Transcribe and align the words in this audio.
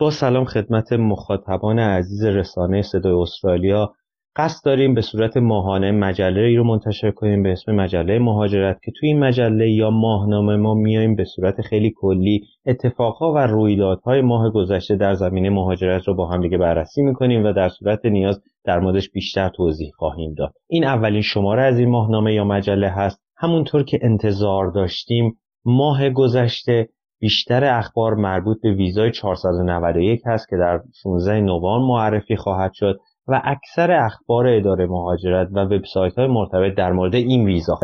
با 0.00 0.10
سلام 0.10 0.44
خدمت 0.44 0.92
مخاطبان 0.92 1.78
عزیز 1.78 2.24
رسانه 2.24 2.82
صدای 2.82 3.12
استرالیا. 3.12 3.92
قصد 4.36 4.64
داریم 4.64 4.94
به 4.94 5.00
صورت 5.00 5.36
ماهانه 5.36 5.92
مجله 5.92 6.56
رو 6.56 6.64
منتشر 6.64 7.10
کنیم 7.10 7.42
به 7.42 7.52
اسم 7.52 7.72
مجله 7.72 8.18
مهاجرت 8.18 8.78
که 8.84 8.92
توی 9.00 9.08
این 9.08 9.18
مجله 9.18 9.70
یا 9.70 9.90
ماهنامه 9.90 10.56
ما 10.56 10.74
میایم 10.74 11.16
به 11.16 11.24
صورت 11.24 11.60
خیلی 11.60 11.92
کلی 11.96 12.40
اتفاقها 12.66 13.32
و 13.32 13.38
رویدادهای 13.38 14.20
ماه 14.20 14.50
گذشته 14.50 14.96
در 14.96 15.14
زمینه 15.14 15.50
مهاجرت 15.50 16.08
رو 16.08 16.14
با 16.14 16.26
هم 16.26 16.42
دیگه 16.42 16.58
بررسی 16.58 17.02
می‌کنیم 17.02 17.44
و 17.44 17.52
در 17.52 17.68
صورت 17.68 18.06
نیاز 18.06 18.40
در 18.64 18.80
موردش 18.80 19.10
بیشتر 19.10 19.48
توضیح 19.48 19.90
خواهیم 19.96 20.34
داد. 20.34 20.52
این 20.68 20.84
اولین 20.84 21.22
شماره 21.22 21.62
از 21.62 21.78
این 21.78 21.90
ماهنامه 21.90 22.34
یا 22.34 22.44
مجله 22.44 22.88
هست. 22.88 23.20
همونطور 23.36 23.82
که 23.82 23.98
انتظار 24.02 24.70
داشتیم 24.70 25.38
ماه 25.64 26.10
گذشته 26.10 26.88
بیشتر 27.20 27.64
اخبار 27.64 28.14
مربوط 28.14 28.62
به 28.62 28.72
ویزای 28.72 29.12
491 29.12 30.22
هست 30.26 30.48
که 30.48 30.56
در 30.56 30.80
16 31.02 31.40
نوامبر 31.40 31.86
معرفی 31.88 32.36
خواهد 32.36 32.72
شد 32.74 33.00
و 33.28 33.40
اکثر 33.44 33.92
اخبار 33.92 34.46
اداره 34.46 34.86
مهاجرت 34.86 35.48
و 35.52 35.58
وبسایت 35.64 36.18
های 36.18 36.26
مرتبط 36.26 36.74
در 36.76 36.92
مورد 36.92 37.14
این 37.14 37.44
ویزا 37.44 37.78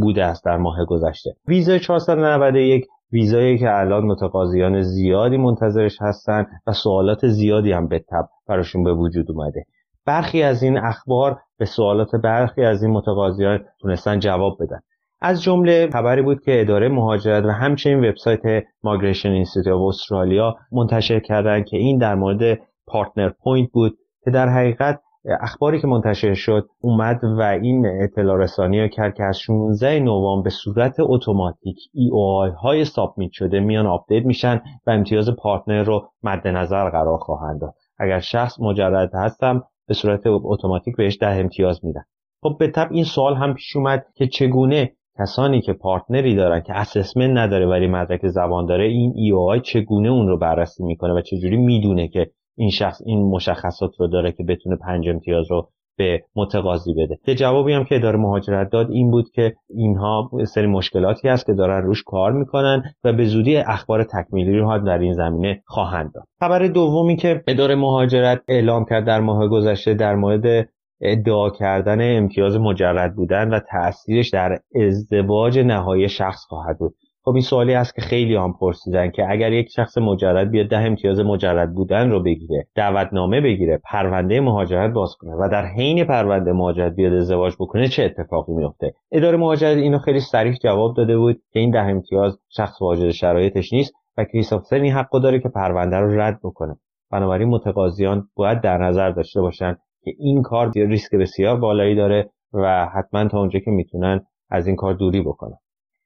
بوده 0.00 0.24
است 0.24 0.44
در 0.44 0.56
ماه 0.56 0.84
گذشته. 0.84 1.30
ویزای 1.48 1.80
491 1.80 2.86
ویزایی 3.12 3.58
که 3.58 3.78
الان 3.78 4.04
متقاضیان 4.04 4.80
زیادی 4.80 5.36
منتظرش 5.36 5.96
هستند 6.00 6.46
و 6.66 6.72
سوالات 6.72 7.26
زیادی 7.26 7.72
هم 7.72 7.88
به 7.88 7.98
تب 7.98 8.28
براشون 8.48 8.84
به 8.84 8.94
وجود 8.94 9.30
اومده. 9.30 9.64
برخی 10.06 10.42
از 10.42 10.62
این 10.62 10.78
اخبار 10.78 11.38
به 11.58 11.64
سوالات 11.64 12.16
برخی 12.24 12.62
از 12.62 12.82
این 12.82 12.92
متقاضیان 12.92 13.64
تونستن 13.80 14.18
جواب 14.18 14.56
بدن. 14.60 14.80
از 15.24 15.42
جمله 15.42 15.90
خبری 15.92 16.22
بود 16.22 16.44
که 16.44 16.60
اداره 16.60 16.88
مهاجرت 16.88 17.44
و 17.44 17.50
همچنین 17.50 18.04
وبسایت 18.04 18.64
Migration 18.82 19.28
Institute 19.28 19.80
استرالیا 19.88 20.56
منتشر 20.72 21.20
کردن 21.20 21.62
که 21.62 21.76
این 21.76 21.98
در 21.98 22.14
مورد 22.14 22.60
partner 22.86 23.28
point 23.28 23.70
بود 23.72 23.98
که 24.24 24.30
در 24.30 24.48
حقیقت 24.48 25.00
اخباری 25.40 25.80
که 25.80 25.86
منتشر 25.86 26.34
شد 26.34 26.68
اومد 26.80 27.20
و 27.38 27.42
این 27.42 27.86
اطلاع 27.86 28.38
رسانی 28.38 28.88
کرد 28.88 29.14
که 29.14 29.24
از 29.24 29.38
16 29.38 30.00
نوامبر 30.00 30.44
به 30.44 30.50
صورت 30.50 30.94
اتوماتیک 31.00 31.76
EOI 31.94 32.40
های 32.62 32.84
submit 32.84 33.32
شده 33.32 33.60
میان 33.60 33.86
update 33.86 34.26
میشن 34.26 34.62
و 34.86 34.90
امتیاز 34.90 35.30
partner 35.30 35.82
رو 35.82 36.08
مد 36.22 36.48
نظر 36.48 36.90
قرار 36.90 37.18
خواهند 37.18 37.60
داد. 37.60 37.74
اگر 37.98 38.20
شخص 38.20 38.60
مجرد 38.60 39.10
هستم 39.14 39.62
به 39.88 39.94
صورت 39.94 40.20
اتوماتیک 40.26 40.96
بهش 40.96 41.18
ده 41.20 41.26
امتیاز 41.26 41.84
میدن 41.84 42.04
خب 42.42 42.56
به 42.58 42.68
طب 42.68 42.88
این 42.90 43.04
سوال 43.04 43.34
هم 43.34 43.54
پیش 43.54 43.76
اومد 43.76 44.06
که 44.14 44.26
چگونه 44.26 44.92
کسانی 45.18 45.60
که 45.60 45.72
پارتنری 45.72 46.34
دارن 46.34 46.60
که 46.60 46.74
اسسمنت 46.74 47.38
نداره 47.38 47.66
ولی 47.66 47.86
مدرک 47.86 48.26
زبان 48.26 48.66
داره 48.66 48.84
این 48.84 49.12
ای 49.16 49.30
او 49.30 49.58
چگونه 49.58 50.08
اون 50.08 50.28
رو 50.28 50.38
بررسی 50.38 50.84
می‌کنه 50.84 51.12
و 51.12 51.20
چجوری 51.20 51.56
می‌دونه 51.56 52.08
که 52.08 52.30
این 52.56 52.70
شخص 52.70 53.02
این 53.06 53.30
مشخصات 53.30 53.90
رو 53.98 54.06
داره 54.06 54.32
که 54.32 54.44
بتونه 54.44 54.76
پنج 54.76 55.08
امتیاز 55.08 55.50
رو 55.50 55.68
به 55.98 56.24
متقاضی 56.36 56.94
بده؟ 56.94 57.18
که 57.24 57.34
جوابی 57.34 57.72
هم 57.72 57.84
که 57.84 57.96
اداره 57.96 58.18
مهاجرت 58.18 58.70
داد 58.70 58.90
این 58.90 59.10
بود 59.10 59.30
که 59.30 59.54
اینها 59.70 60.30
سری 60.44 60.66
مشکلاتی 60.66 61.28
هست 61.28 61.46
که 61.46 61.52
دارن 61.52 61.82
روش 61.82 62.02
کار 62.02 62.32
می‌کنن 62.32 62.82
و 63.04 63.12
به 63.12 63.24
زودی 63.24 63.56
اخبار 63.56 64.04
تکمیلی 64.04 64.58
رو 64.58 64.78
در 64.78 64.98
این 64.98 65.12
زمینه 65.12 65.62
خواهند 65.66 66.12
داد. 66.14 66.24
خبر 66.40 66.66
دومی 66.66 67.16
که 67.16 67.42
اداره 67.46 67.74
مهاجرت 67.74 68.42
اعلام 68.48 68.84
کرد 68.84 69.06
در 69.06 69.20
ماه 69.20 69.48
گذشته 69.48 69.94
در 69.94 70.14
مورد 70.14 70.68
ادعا 71.02 71.50
کردن 71.50 72.16
امتیاز 72.16 72.56
مجرد 72.56 73.14
بودن 73.14 73.54
و 73.54 73.60
تاثیرش 73.70 74.30
در 74.30 74.58
ازدواج 74.74 75.58
نهایی 75.58 76.08
شخص 76.08 76.44
خواهد 76.44 76.78
بود. 76.78 76.94
خب 77.24 77.30
این 77.30 77.42
سوالی 77.42 77.74
است 77.74 77.94
که 77.94 78.00
خیلی 78.00 78.34
هم 78.34 78.52
پرسیدن 78.52 79.10
که 79.10 79.30
اگر 79.30 79.52
یک 79.52 79.68
شخص 79.70 79.98
مجرد 79.98 80.50
بیاد 80.50 80.66
ده 80.66 80.78
امتیاز 80.78 81.20
مجرد 81.20 81.74
بودن 81.74 82.10
رو 82.10 82.22
بگیره 82.22 82.66
دعوتنامه 82.74 83.40
بگیره 83.40 83.80
پرونده 83.84 84.40
مهاجرت 84.40 84.92
باز 84.92 85.14
کنه 85.18 85.34
و 85.34 85.48
در 85.52 85.66
حین 85.66 86.04
پرونده 86.04 86.52
مهاجرت 86.52 86.94
بیاد 86.94 87.12
ازدواج 87.12 87.54
بکنه 87.60 87.88
چه 87.88 88.04
اتفاقی 88.04 88.52
میفته؟ 88.52 88.94
اداره 89.12 89.36
مهاجرت 89.36 89.76
اینو 89.76 89.98
خیلی 89.98 90.20
صریح 90.20 90.54
جواب 90.54 90.96
داده 90.96 91.18
بود 91.18 91.42
که 91.52 91.60
این 91.60 91.70
ده 91.70 91.82
امتیاز 91.82 92.38
شخص 92.48 92.82
واجد 92.82 93.10
شرایطش 93.10 93.72
نیست 93.72 93.92
و 94.18 94.24
کیس 94.24 94.52
افسر 94.52 94.76
این 94.76 94.92
حقو 94.92 95.18
داره 95.18 95.40
که 95.40 95.48
پرونده 95.48 95.96
رو 95.96 96.20
رد 96.20 96.40
بکنه. 96.44 96.76
بنابراین 97.10 97.48
متقاضیان 97.48 98.28
باید 98.34 98.60
در 98.60 98.78
نظر 98.78 99.10
داشته 99.10 99.40
باشن 99.40 99.76
که 100.04 100.12
این 100.18 100.42
کار 100.42 100.72
ریسک 100.74 101.14
بسیار 101.14 101.56
بالایی 101.56 101.94
داره 101.94 102.30
و 102.52 102.86
حتما 102.94 103.28
تا 103.28 103.38
اونجا 103.38 103.58
که 103.58 103.70
می‌تونن 103.70 104.20
از 104.50 104.66
این 104.66 104.76
کار 104.76 104.94
دوری 104.94 105.20
بکنن. 105.20 105.56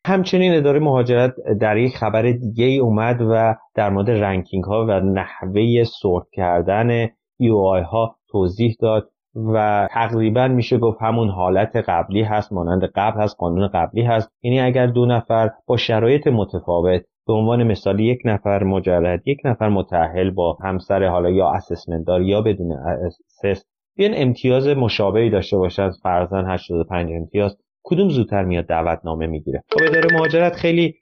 همچنین 0.06 0.54
اداره 0.54 0.80
مهاجرت 0.80 1.34
در 1.60 1.76
یک 1.76 1.96
خبر 1.96 2.22
دیگه 2.22 2.64
ای 2.64 2.78
اومد 2.78 3.20
و 3.20 3.54
در 3.74 3.90
مورد 3.90 4.10
ranking 4.10 4.64
ها 4.64 4.86
و 4.88 5.00
نحوه 5.00 5.84
sort 5.84 6.26
کردن 6.32 7.06
EOI 7.42 7.82
ها 7.90 8.16
توضیح 8.28 8.76
داد 8.80 9.10
و 9.54 9.88
تقریبا 9.90 10.48
میشه 10.48 10.78
گفت 10.78 10.98
همون 11.02 11.28
حالت 11.28 11.76
قبلی 11.76 12.22
هست 12.22 12.52
مانند 12.52 12.84
قبل 12.94 13.20
هست 13.20 13.36
قانون 13.38 13.68
قبلی 13.68 14.02
هست. 14.02 14.30
یعنی 14.42 14.60
اگر 14.60 14.86
دو 14.86 15.06
نفر 15.06 15.50
با 15.66 15.76
شرایط 15.76 16.26
متفاوت 16.26 17.02
به 17.26 17.32
عنوان 17.32 17.62
مثال 17.64 18.00
یک 18.00 18.18
نفر 18.24 18.64
مجرد 18.64 19.28
یک 19.28 19.38
نفر 19.44 19.68
متأهل 19.68 20.30
با 20.30 20.58
همسر 20.62 21.04
حالا 21.04 21.30
یا 21.30 21.50
assessment 21.50 22.06
دار 22.06 22.22
یا 22.22 22.42
بدون 22.42 22.72
assess 22.72 23.64
بیان 23.96 24.12
امتیاز 24.14 24.68
مشابهی 24.68 25.30
داشته 25.30 25.56
باشند 25.56 25.92
فرضاً 26.02 26.42
85 26.42 27.10
امتیاز 27.12 27.56
کدوم 27.82 28.08
زودتر 28.08 28.44
میاد 28.44 28.66
دعوتنامه 28.66 29.26
می‌گیره؟ 29.26 29.62
خب 29.72 29.80
اداره 29.88 30.08
مهاجرت 30.12 30.52
خیلی 30.52 30.94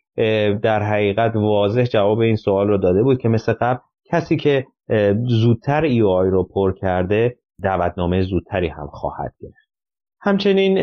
در 0.62 0.82
حقیقت 0.82 1.37
واضح 1.37 1.84
جواب 1.84 2.19
این 2.19 2.37
سوال 2.37 2.69
رو 2.69 2.78
داده 2.78 3.03
بود 3.03 3.19
که 3.19 3.28
مثل 3.28 3.53
قبل 3.53 3.78
کسی 4.10 4.37
که 4.37 4.66
زودتر 5.27 5.82
ای 5.82 6.03
آی 6.03 6.31
رو 6.31 6.44
پر 6.44 6.75
کرده 6.75 7.37
دعوتنامه 7.62 8.22
زودتری 8.22 8.69
هم 8.69 8.87
خواهد 8.87 9.34
گرفت. 9.41 9.71
همچنین 10.21 10.78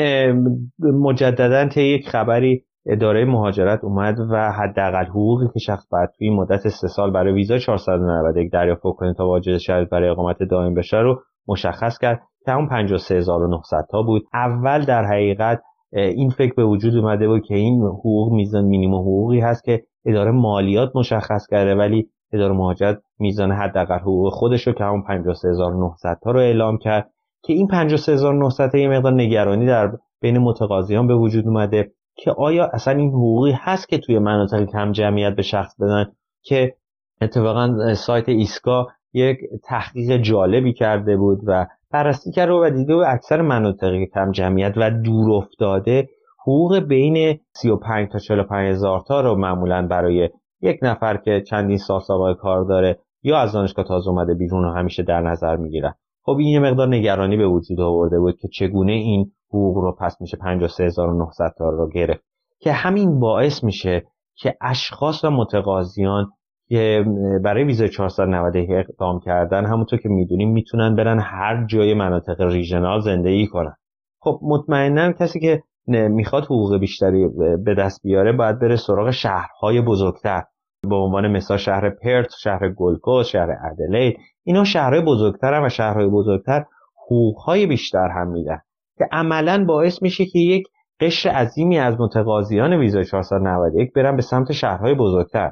مجددا 0.79 1.67
طی 1.67 1.81
یک 1.83 2.09
خبری 2.09 2.63
اداره 2.85 3.25
مهاجرت 3.25 3.83
اومد 3.83 4.19
و 4.31 4.51
حداقل 4.51 5.05
حقوقی 5.05 5.45
که 5.53 5.59
شخص 5.59 5.87
باید 5.91 6.09
توی 6.17 6.29
مدت 6.29 6.67
سه 6.67 6.87
سال 6.87 7.11
برای 7.11 7.33
ویزا 7.33 7.57
491 7.57 8.51
دریافت 8.51 8.81
کنه 8.81 9.13
تا 9.13 9.27
واجد 9.27 9.57
شرط 9.57 9.89
برای 9.89 10.09
اقامت 10.09 10.43
دائم 10.43 10.73
بشه 10.73 10.97
رو 10.97 11.21
مشخص 11.47 11.97
کرد 11.97 12.21
که 12.45 12.51
اون 12.51 12.67
53900 12.67 13.87
تا 13.91 14.01
بود. 14.01 14.23
اول 14.33 14.85
در 14.85 15.05
حقیقت 15.05 15.61
این 15.91 16.29
فکر 16.29 16.53
به 16.53 16.65
وجود 16.65 16.95
اومده 16.95 17.27
بود 17.27 17.43
که 17.45 17.55
این 17.55 17.81
حقوق 17.81 18.33
میزان 18.33 18.65
مینیمم 18.65 18.95
حقوقی 18.95 19.39
هست 19.39 19.63
که 19.63 19.83
اداره 20.05 20.31
مالیات 20.31 20.91
مشخص 20.95 21.47
کرده 21.47 21.75
ولی 21.75 22.09
اداره 22.33 22.53
مهاجرت 22.53 23.01
میزان 23.19 23.51
حداقل 23.51 23.99
حقوق 23.99 24.33
خودش 24.33 24.67
رو 24.67 24.73
که 24.73 24.83
همون 24.83 25.01
53900 25.01 26.19
تا 26.23 26.31
رو 26.31 26.39
اعلام 26.39 26.77
کرد 26.77 27.11
که 27.43 27.53
این 27.53 27.67
53900 27.67 28.71
تا 28.71 28.77
یه 28.77 28.89
مقدار 28.89 29.13
نگرانی 29.13 29.65
در 29.65 29.91
بین 30.21 30.37
متقاضیان 30.37 31.07
به 31.07 31.15
وجود 31.15 31.47
اومده 31.47 31.91
که 32.15 32.31
آیا 32.31 32.69
اصلا 32.73 32.97
این 32.97 33.09
حقوقی 33.09 33.51
هست 33.51 33.89
که 33.89 33.97
توی 33.97 34.19
مناطق 34.19 34.65
کم 34.65 34.91
جمعیت 34.91 35.35
به 35.35 35.41
شخص 35.41 35.75
بدن؟ 35.81 36.11
که 36.43 36.75
اتفاقا 37.21 37.93
سایت 37.93 38.29
ایسکا 38.29 38.87
یک 39.13 39.37
تحقیق 39.63 40.17
جالبی 40.17 40.73
کرده 40.73 41.17
بود 41.17 41.39
و 41.45 41.67
بررسی 41.91 42.31
کرده 42.31 42.53
و 42.53 42.69
دیده 42.69 42.95
و 42.95 43.03
اکثر 43.07 43.41
مناطق 43.41 44.03
کم 44.13 44.31
جمعیت 44.31 44.73
و 44.77 44.91
دور 44.91 45.31
افتاده 45.31 46.09
حقوق 46.41 46.79
بین 46.79 47.39
35 47.53 48.09
تا 48.11 48.19
45 48.19 48.69
هزار 48.69 49.03
تا 49.07 49.21
رو 49.21 49.35
معمولا 49.35 49.87
برای 49.87 50.29
یک 50.61 50.79
نفر 50.81 51.17
که 51.17 51.41
چندین 51.41 51.77
سال 51.77 51.99
سابقه 51.99 52.33
کار 52.33 52.63
داره 52.65 52.99
یا 53.23 53.37
از 53.37 53.51
دانشگاه 53.51 53.85
تازه 53.85 54.09
اومده 54.09 54.33
بیرون 54.33 54.63
رو 54.63 54.71
همیشه 54.71 55.03
در 55.03 55.21
نظر 55.21 55.55
می‌گیرن. 55.55 55.93
خب 56.23 56.37
این 56.39 56.59
مقدار 56.59 56.87
نگرانی 56.87 57.37
به 57.37 57.47
وجود 57.47 57.79
آورده 57.79 58.19
بود 58.19 58.37
که 58.37 58.47
چگونه 58.47 58.91
این 58.91 59.31
حقوق 59.49 59.77
رو 59.77 59.95
پس 59.99 60.21
میشه 60.21 60.37
53900 60.37 61.53
تا 61.57 61.69
رو 61.69 61.89
گرفت. 61.89 62.23
که 62.59 62.71
همین 62.71 63.19
باعث 63.19 63.63
میشه 63.63 64.03
که 64.35 64.57
اشخاص 64.61 65.23
و 65.23 65.29
متقاضیان 65.29 66.31
که 66.71 67.05
برای 67.43 67.63
ویزای 67.63 67.89
490 67.89 68.55
اقدام 68.69 69.19
کردن 69.19 69.65
همونطور 69.65 69.99
که 69.99 70.09
می‌دونیم 70.09 70.51
می‌تونن 70.51 70.95
برن 70.95 71.19
هر 71.19 71.65
جای 71.65 71.93
مناطق 71.93 72.41
ریژنال 72.41 72.99
زندگی 72.99 73.47
کنن. 73.47 73.75
خب 74.21 74.39
مطمئنا 74.43 75.11
کسی 75.11 75.39
که 75.39 75.63
می‌خواد 75.87 76.43
حقوق 76.43 76.77
بیشتری 76.77 77.27
به 77.65 77.75
دست 77.75 78.01
بیاره 78.03 78.31
باید 78.31 78.59
بره 78.59 78.75
سراغ 78.75 79.11
شهرهای 79.11 79.81
بزرگتر. 79.81 80.43
به 80.89 80.95
عنوان 80.95 81.27
مثال 81.27 81.57
شهر 81.57 81.89
پرت، 81.89 82.29
شهر 82.43 82.69
گلکوس، 82.69 83.27
شهر 83.27 83.49
ادلید 83.71 84.17
اینا 84.43 84.63
شهرهای 84.63 85.05
بزرگتر 85.05 85.61
و 85.65 85.69
شهرهای 85.69 86.07
بزرگتر 86.07 86.65
حقوقهای 87.05 87.65
بیشتر 87.65 88.07
هم 88.07 88.27
میدن. 88.27 88.59
که 88.97 89.05
عملا 89.11 89.65
باعث 89.67 90.01
میشه 90.01 90.25
که 90.25 90.39
یک 90.39 90.67
قشر 90.99 91.29
عظیمی 91.29 91.79
از 91.79 91.99
متقاضیان 91.99 92.73
ویزای 92.73 93.05
491 93.05 93.93
برن 93.93 94.15
به 94.15 94.21
سمت 94.21 94.51
شهرهای 94.51 94.93
بزرگتر. 94.93 95.51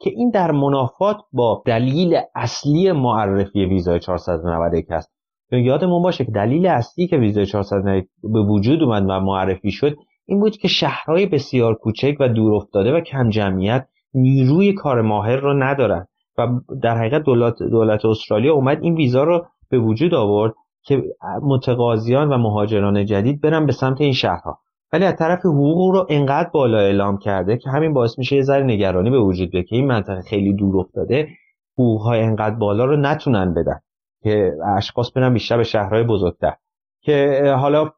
که 0.00 0.10
این 0.10 0.30
در 0.30 0.50
منافات 0.50 1.16
با 1.32 1.62
دلیل 1.66 2.20
اصلی 2.34 2.92
معرفی 2.92 3.64
ویزای 3.64 4.00
491 4.00 4.90
است 4.90 5.12
یادمون 5.52 6.02
باشه 6.02 6.24
که 6.24 6.32
دلیل 6.32 6.66
اصلی 6.66 7.06
که 7.06 7.16
ویزای 7.16 7.46
491 7.46 8.08
به 8.22 8.42
وجود 8.42 8.82
اومد 8.82 9.02
و 9.08 9.20
معرفی 9.20 9.70
شد 9.70 9.96
این 10.26 10.40
بود 10.40 10.56
که 10.56 10.68
شهرهای 10.68 11.26
بسیار 11.26 11.74
کوچک 11.74 12.16
و 12.20 12.28
دور 12.28 12.54
افتاده 12.54 12.92
و 12.92 13.00
کم 13.00 13.28
جمعیت 13.28 13.88
نیروی 14.14 14.72
کار 14.72 15.02
ماهر 15.02 15.36
رو 15.36 15.62
ندارن. 15.62 16.06
و 16.38 16.48
در 16.82 16.98
حقیقت 16.98 17.22
دولت, 17.22 17.54
دولت 17.58 18.04
استرالیا 18.04 18.54
اومد 18.54 18.78
این 18.82 18.94
ویزا 18.94 19.24
رو 19.24 19.46
به 19.70 19.78
وجود 19.78 20.14
آورد 20.14 20.54
که 20.82 21.02
متقاضیان 21.42 22.28
و 22.28 22.38
مهاجران 22.38 23.04
جدید 23.04 23.40
برن 23.40 23.66
به 23.66 23.72
سمت 23.72 24.00
این 24.00 24.12
شهرها. 24.12 24.58
ولی 24.92 25.04
از 25.04 25.16
طرف 25.16 25.38
حقوق 25.38 25.96
رو 25.96 26.06
انقدر 26.08 26.50
بالا 26.50 26.78
اعلام 26.78 27.18
کرده 27.18 27.56
که 27.56 27.70
همین 27.70 27.92
باعث 27.92 28.18
میشه 28.18 28.36
یه 28.36 28.42
ذره 28.42 28.64
نگرانی 28.64 29.10
به 29.10 29.20
وجود 29.20 29.50
بیاد 29.50 29.64
که 29.64 29.76
این 29.76 29.86
منطقه 29.86 30.20
خیلی 30.20 30.54
دور 30.54 30.78
افتاده 30.78 31.28
حقوق 31.78 32.02
های 32.02 32.20
انقدر 32.20 32.54
بالا 32.54 32.84
رو 32.84 32.96
نتونن 32.96 33.54
بدن 33.54 33.80
که 34.22 34.52
اشخاص 34.76 35.12
برن 35.16 35.32
بیشتر 35.32 35.56
به 35.56 35.62
شهرهای 35.62 36.02
بزرگتر. 36.02 36.54
که 37.02 37.42
حالا 37.58 37.90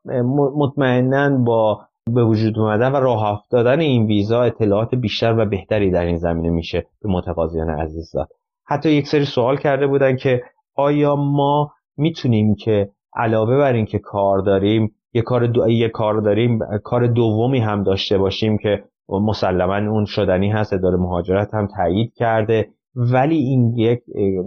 مطمئنا 0.57 1.39
با 1.45 1.81
به 2.15 2.25
وجود 2.25 2.59
اومدن 2.59 2.93
و 2.93 2.97
راه 2.97 3.25
افتادن 3.25 3.81
این 3.81 4.07
ویزا 4.07 4.43
اطلاعات 4.43 4.95
بیشتر 4.95 5.39
و 5.39 5.47
بهتری 5.47 5.91
در 5.91 6.05
این 6.05 6.17
زمینه 6.17 6.51
میشه 6.51 6.87
به 7.03 7.09
متقاضیان 7.09 7.71
عزیز 7.71 8.11
داد 8.13 8.29
حتی 8.67 8.91
یک 8.91 9.07
سری 9.07 9.25
سوال 9.25 9.57
کرده 9.57 9.87
بودن 9.87 10.17
که 10.17 10.43
آیا 10.75 11.17
ما 11.17 11.73
می‌تونیم 11.97 12.55
که 12.55 12.91
علاوه 13.15 13.59
بر 13.59 13.73
اینکه 13.73 13.99
کار 13.99 14.39
داریم 14.39 14.95
یه 15.15 15.23
کار 15.23 15.47
دو... 15.47 15.69
یه 15.69 15.89
کار 15.89 16.21
داریم 16.21 16.59
کار 16.85 17.07
دومی 17.07 17.59
هم 17.59 17.83
داشته 17.83 18.19
باشیم 18.19 18.59
که 18.59 18.85
مسلما 19.09 19.77
اون 19.77 20.05
شدنی 20.05 20.51
هست 20.51 20.73
اداره 20.73 20.97
مهاجرت 20.97 21.55
هم 21.55 21.67
تایید 21.67 22.13
کرده. 22.15 22.69
ولی 22.95 23.37
این 23.37 23.77
یک 23.77 24.01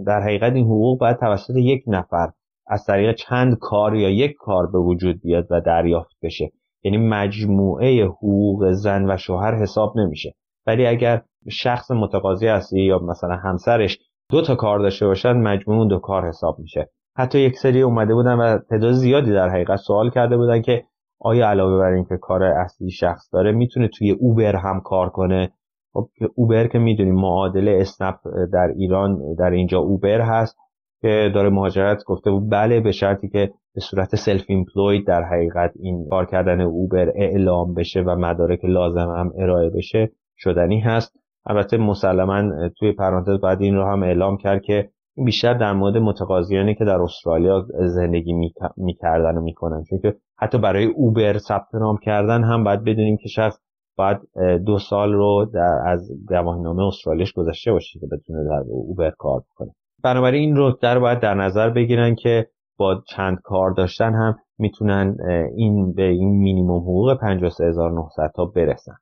در 0.06 0.20
حقیقت 0.20 0.52
این 0.52 0.64
حقوق 0.64 1.00
باید 1.00 1.16
توسط 1.16 1.56
یک 1.56 1.84
نفر 1.86 2.30
از 2.66 2.84
طریق 2.84 3.14
چند 3.14 3.58
کار 3.58 3.94
یا 3.94 4.10
یک 4.10 4.34
کار 4.38 4.66
به 4.66 4.78
وجود 4.78 5.20
بیاد 5.20 5.46
و 5.50 5.60
دریافت 5.60 6.16
بشه. 6.22 6.52
یعنی 6.82 6.98
مجموعه 6.98 8.04
حقوق 8.04 8.70
زن 8.70 9.10
و 9.10 9.16
شوهر 9.16 9.54
حساب 9.54 9.98
نمیشه. 9.98 10.34
ولی 10.66 10.86
اگر 10.86 11.22
شخص 11.50 11.90
متقاضی 11.90 12.48
اصلی 12.48 12.82
یا 12.82 12.98
مثلا 12.98 13.36
همسرش 13.36 13.98
دو 14.30 14.42
تا 14.42 14.54
کار 14.54 14.78
داشته 14.78 15.06
باشن 15.06 15.32
مجموع 15.32 15.88
دو 15.88 15.98
کار 15.98 16.28
حساب 16.28 16.58
میشه. 16.58 16.90
حتی 17.18 17.38
یک 17.38 17.56
سری 17.56 17.82
اومده 17.82 18.14
بودن 18.14 18.34
و 18.34 18.58
تعداد 18.58 18.92
زیادی 18.92 19.32
در 19.32 19.48
حقیقت 19.48 19.76
سوال 19.76 20.10
کرده 20.10 20.36
بودن 20.36 20.62
که 20.62 20.84
آیا 21.20 21.48
علاوه 21.48 21.78
بر 21.78 21.92
اینکه 21.92 22.16
کار 22.16 22.42
اصلی 22.42 22.90
شخص 22.90 23.28
داره 23.32 23.52
می‌تونه 23.52 23.88
توی 23.88 24.10
اوبر 24.10 24.56
هم 24.56 24.80
کار 24.80 25.08
کنه؟ 25.08 25.50
خب 25.92 26.08
اوبر 26.34 26.66
که 26.66 26.78
می‌دونیم 26.78 27.14
معادله 27.14 27.78
اسنپ 27.80 28.14
در 28.52 28.72
ایران 28.76 29.34
در 29.38 29.50
اینجا 29.50 29.78
اوبر 29.78 30.20
هست 30.20 30.56
که 31.00 31.30
اداره 31.34 31.50
مهاجرت 31.50 32.04
گفته 32.04 32.30
بود 32.30 32.50
بله 32.50 32.80
به 32.80 32.92
شرطی 32.92 33.28
که 33.28 33.52
به 33.74 33.80
صورت 33.80 34.16
self-employed 34.16 35.06
در 35.06 35.22
حقیقت 35.22 35.72
این 35.80 36.08
کار 36.10 36.26
کردن 36.26 36.60
اوبر 36.60 37.12
اعلام 37.14 37.74
بشه 37.74 38.00
و 38.00 38.16
مدارک 38.16 38.64
لازم 38.64 39.08
هم 39.18 39.32
ارائه 39.38 39.70
بشه 39.70 40.10
شدنی 40.36 40.80
هست. 40.80 41.16
البته 41.46 41.76
مسلما 41.76 42.68
توی 42.78 42.92
پرانتز 42.92 43.40
بعد 43.40 43.62
این 43.62 43.74
رو 43.74 43.84
هم 43.84 44.02
اعلام 44.02 44.36
کرد 44.36 44.62
که 44.62 44.90
بیشتر 45.24 45.54
در 45.54 45.72
مورد 45.72 45.96
متقاضیانی 45.96 46.74
که 46.74 46.84
در 46.84 47.02
استرالیا 47.02 47.66
زندگی 47.86 48.32
می‌کردن 48.76 49.36
و 49.36 49.40
می‌کنن. 49.40 49.82
چون 49.90 49.98
که 49.98 50.14
حتی 50.38 50.58
برای 50.58 50.84
اوبر 50.84 51.38
ثبت 51.38 51.74
نام 51.74 51.96
کردن 51.96 52.44
هم 52.44 52.64
باید 52.64 52.84
بدونیم 52.84 53.16
که 53.16 53.28
شخص 53.28 53.58
باید 53.96 54.18
دو 54.66 54.78
سال 54.78 55.12
رو 55.12 55.50
در 55.54 55.78
از 55.86 56.10
گواهینامه 56.28 56.86
استرالیاش 56.86 57.32
گذشته 57.32 57.72
باشه 57.72 57.98
که 58.00 58.06
بتونه 58.06 58.44
در 58.44 58.62
اوبر 58.68 59.10
کار 59.10 59.42
کنه 59.54 59.70
بنابراین 60.04 60.42
این 60.42 60.56
رو 60.56 60.78
در 60.82 60.98
باید 60.98 61.20
در 61.20 61.34
نظر 61.34 61.70
بگیرن 61.70 62.14
که 62.14 62.46
با 62.78 63.02
چند 63.08 63.38
کار 63.44 63.70
داشتن 63.70 64.14
هم 64.14 64.36
می‌تونن 64.58 65.16
این 65.56 65.92
به 65.92 66.02
این 66.02 66.28
مینیموم 66.28 66.82
حقوق 66.82 67.18
53900 67.20 68.32
تا 68.34 68.44
برسن. 68.44 68.96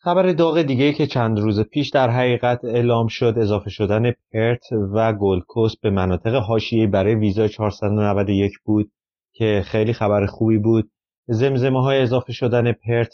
خبر 0.00 0.32
داغ 0.32 0.62
دیگه 0.62 0.92
که 0.92 1.06
چند 1.06 1.38
روز 1.38 1.60
پیش 1.60 1.90
در 1.90 2.10
حقیقت 2.10 2.64
اعلام 2.64 3.06
شد 3.06 3.34
اضافه 3.36 3.70
شدن 3.70 4.12
پرت 4.32 4.72
و 4.92 5.12
گلکوست 5.12 5.80
به 5.80 5.90
مناطق 5.90 6.34
حاشیه 6.34 6.86
برای 6.86 7.14
ویزای 7.14 7.48
491 7.48 8.52
بود 8.64 8.90
که 9.32 9.62
خیلی 9.66 9.92
خبر 9.92 10.26
خوبی 10.26 10.58
بود. 10.58 10.90
زمزمه 11.28 11.82
های 11.82 12.02
اضافه 12.02 12.32
شدن 12.32 12.72
پرت 12.72 13.08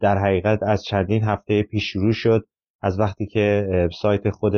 در 0.00 0.18
حقیقت 0.18 0.62
از 0.62 0.84
چندین 0.84 1.22
هفته 1.22 1.62
پیش 1.62 1.84
شروع 1.84 2.12
شد. 2.12 2.44
از 2.82 3.00
وقتی 3.00 3.26
که 3.26 3.68
سایت 4.00 4.30
خود 4.30 4.52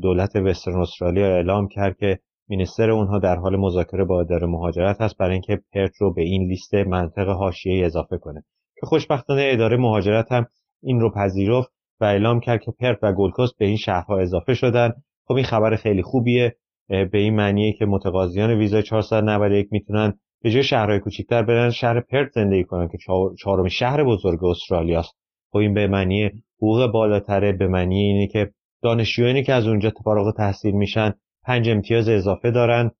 دولت 0.00 0.36
وسترن 0.36 0.80
استرالیا 0.80 1.26
اعلام 1.26 1.68
کرد 1.68 1.96
که 1.96 2.18
مینیستر 2.48 2.90
اونها 2.90 3.18
در 3.18 3.36
حال 3.36 3.56
مذاکره 3.56 4.04
با 4.04 4.20
اداره 4.20 4.46
مهاجرت 4.46 5.00
هست 5.00 5.16
برای 5.16 5.32
اینکه 5.32 5.60
پرت 5.72 5.96
رو 5.98 6.14
به 6.14 6.22
این 6.22 6.48
لیست 6.48 6.74
منطق 6.74 7.28
حاشیه 7.28 7.86
اضافه 7.86 8.18
کنه. 8.18 8.44
که 8.80 8.86
خوشبختانه 8.86 9.50
اداره 9.52 9.76
مهاجرت 9.76 10.32
هم 10.32 10.46
این 10.82 11.00
رو 11.00 11.10
پذیرفت 11.10 11.68
و 12.00 12.04
اعلام 12.04 12.40
کرد 12.40 12.62
که 12.62 12.72
پرت 12.80 12.98
و 13.02 13.12
گلکوست 13.12 13.58
به 13.58 13.66
این 13.66 13.76
شهرها 13.76 14.18
اضافه 14.18 14.54
شدن. 14.54 14.92
خب 15.24 15.34
این 15.34 15.44
خبر 15.44 15.76
خیلی 15.76 16.02
خوبیه 16.02 16.56
به 16.88 17.18
این 17.18 17.34
معنیه 17.34 17.72
که 17.72 17.86
متقاضیان 17.86 18.50
ویزای 18.50 18.82
491 18.82 19.68
می‌تونن 19.70 20.18
به 20.42 20.50
جای 20.50 20.62
شهرهای 20.62 20.98
کوچکتر 20.98 21.42
برن 21.42 21.70
شهر 21.70 22.00
پرت 22.00 22.32
زندگی 22.32 22.64
کنن 22.64 22.88
که 22.88 22.98
چهارم 23.38 23.68
شهر 23.68 24.04
بزرگ 24.04 24.44
استرالیاست. 24.44 25.16
خب 25.52 25.58
این 25.58 25.74
به 25.74 25.86
معنی 25.86 26.30
حقوق 26.56 26.86
بالاتره 26.86 27.52
به 27.52 27.66
معنی 27.66 27.98
اینه 27.98 28.26
که 28.26 28.50
دانشجویانی 28.82 29.42
که 29.42 29.52
از 29.52 29.66
اونجا 29.66 29.92
فارغ 30.04 30.36
تحصیل 30.36 30.74
میشن 30.74 31.14
پنج 31.44 31.68
امتیاز 31.68 32.08
اضافه 32.08 32.50
دارن 32.50 32.90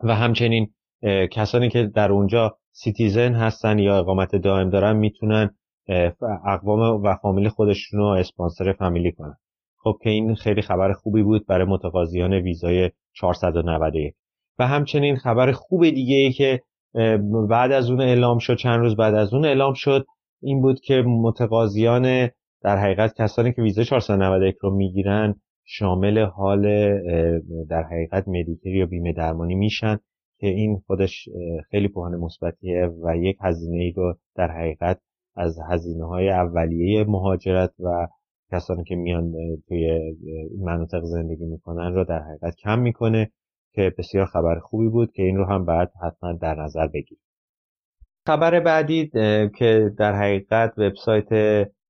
و 0.00 0.14
همچنین 0.14 0.74
کسانی 1.32 1.68
که 1.68 1.82
در 1.82 2.12
اونجا 2.12 2.58
citizen 2.72 3.34
هستن 3.34 3.78
یا 3.78 3.98
اقامت 3.98 4.36
دائم 4.36 4.70
دارن 4.70 4.96
می‌تونن 4.96 5.50
اقوام 6.46 7.02
و 7.02 7.14
فامیل 7.22 7.48
خودشون 7.48 8.00
رو 8.00 8.06
اسپانسر 8.06 8.72
فامیلی 8.72 9.12
کنن. 9.12 9.36
خب 9.76 9.98
که 10.02 10.10
این 10.10 10.34
خیلی 10.34 10.62
خبر 10.62 10.92
خوبی 10.92 11.22
بود 11.22 11.46
برای 11.46 11.66
متقاضیان 11.66 12.32
ویزای 12.32 12.90
491 13.12 14.14
و 14.58 14.66
همچنین 14.66 15.16
خبر 15.16 15.52
خوب 15.52 15.90
دیگه 15.90 16.16
ای 16.16 16.32
که 16.32 16.60
بعد 17.48 17.72
از 17.72 17.90
اون 17.90 18.00
اعلام 18.00 18.38
شد 18.38 18.56
چند 18.56 18.78
روز 18.78 18.96
بعد 18.96 19.14
از 19.14 19.34
اون 19.34 19.44
اعلام 19.44 19.72
شد 19.72 20.06
این 20.42 20.62
بود 20.62 20.80
که 20.80 21.02
متقاضیان 21.06 22.28
در 22.62 22.76
حقیقت 22.76 23.14
کسانی 23.18 23.52
که 23.52 23.62
ویزای 23.62 23.84
491 23.84 24.56
رو 24.60 24.76
می‌گیرن 24.76 25.34
شامل 25.64 26.18
حال 26.18 26.62
در 27.70 27.82
حقیقت 27.82 28.28
مدیکری 28.28 28.78
یا 28.78 28.86
بیمه 28.86 29.12
درمانی 29.12 29.54
میشن 29.54 29.98
که 30.40 30.46
این 30.46 30.82
خودش 30.86 31.28
خیلی 31.70 31.88
پوهان 31.88 32.16
مثبتیه 32.16 32.90
و 33.02 33.16
یک 33.16 33.36
هزینه 33.40 33.76
ای 33.76 33.92
رو 33.92 34.14
در 34.36 34.50
حقیقت 34.50 35.00
از 35.36 35.58
هزینه 35.70 36.06
های 36.06 36.30
اولیه 36.30 37.04
مهاجرت 37.04 37.72
و 37.80 38.08
کسانی 38.52 38.84
که 38.84 38.96
میان 38.96 39.32
توی 39.68 40.14
مناطق 40.60 41.02
زندگی 41.02 41.44
می‌کنن 41.44 41.94
رو 41.94 42.04
در 42.04 42.18
حقیقت 42.18 42.56
کم 42.56 42.78
می‌کنه 42.78 43.30
که 43.74 43.94
بسیار 43.98 44.26
خبر 44.26 44.58
خوبی 44.58 44.88
بود 44.88 45.12
که 45.12 45.22
این 45.22 45.36
رو 45.36 45.44
هم 45.44 45.64
بعد 45.64 45.92
حتما 46.02 46.32
در 46.32 46.54
نظر 46.54 46.86
بگیرید 46.86 47.24
خبر 48.26 48.60
بعدی 48.60 49.10
که 49.58 49.90
در 49.98 50.12
حقیقت 50.12 50.78
وبسایت 50.78 51.28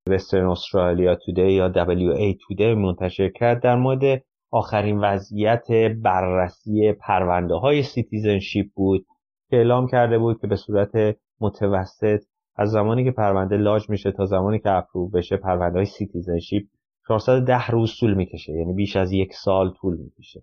Western 0.08 0.46
Australia 0.46 1.14
Today 1.14 1.52
یا 1.52 1.72
WA 1.72 2.36
Today 2.46 2.74
منتشر 2.74 3.28
کرد 3.28 3.62
در 3.62 3.76
مورد 3.76 4.22
آخرین 4.50 4.98
وضعیت 4.98 5.66
بررسی 6.02 6.92
پرونده 6.92 7.54
های 7.54 7.82
citizenship 7.82 8.66
بود 8.74 9.06
که 9.50 9.56
اعلام 9.56 9.86
کرده 9.86 10.18
بود 10.18 10.40
که 10.40 10.46
به 10.46 10.56
صورت 10.56 11.16
متوسط 11.40 12.20
از 12.56 12.70
زمانی 12.70 13.04
که 13.04 13.10
پرونده 13.10 13.56
لاج 13.56 13.90
میشه 13.90 14.12
تا 14.12 14.24
زمانی 14.24 14.58
که 14.58 14.70
approve 14.70 15.08
بشه 15.08 15.36
پرونده 15.36 15.76
های 15.76 15.86
citizenship 15.86 16.66
410 17.08 17.66
روز 17.66 17.96
طول 18.00 18.14
می‌کشه. 18.14 18.52
یعنی 18.52 18.72
بیش 18.72 18.96
از 18.96 19.12
یک 19.12 19.34
سال 19.34 19.70
طول 19.70 19.96
می‌کشه. 19.96 20.42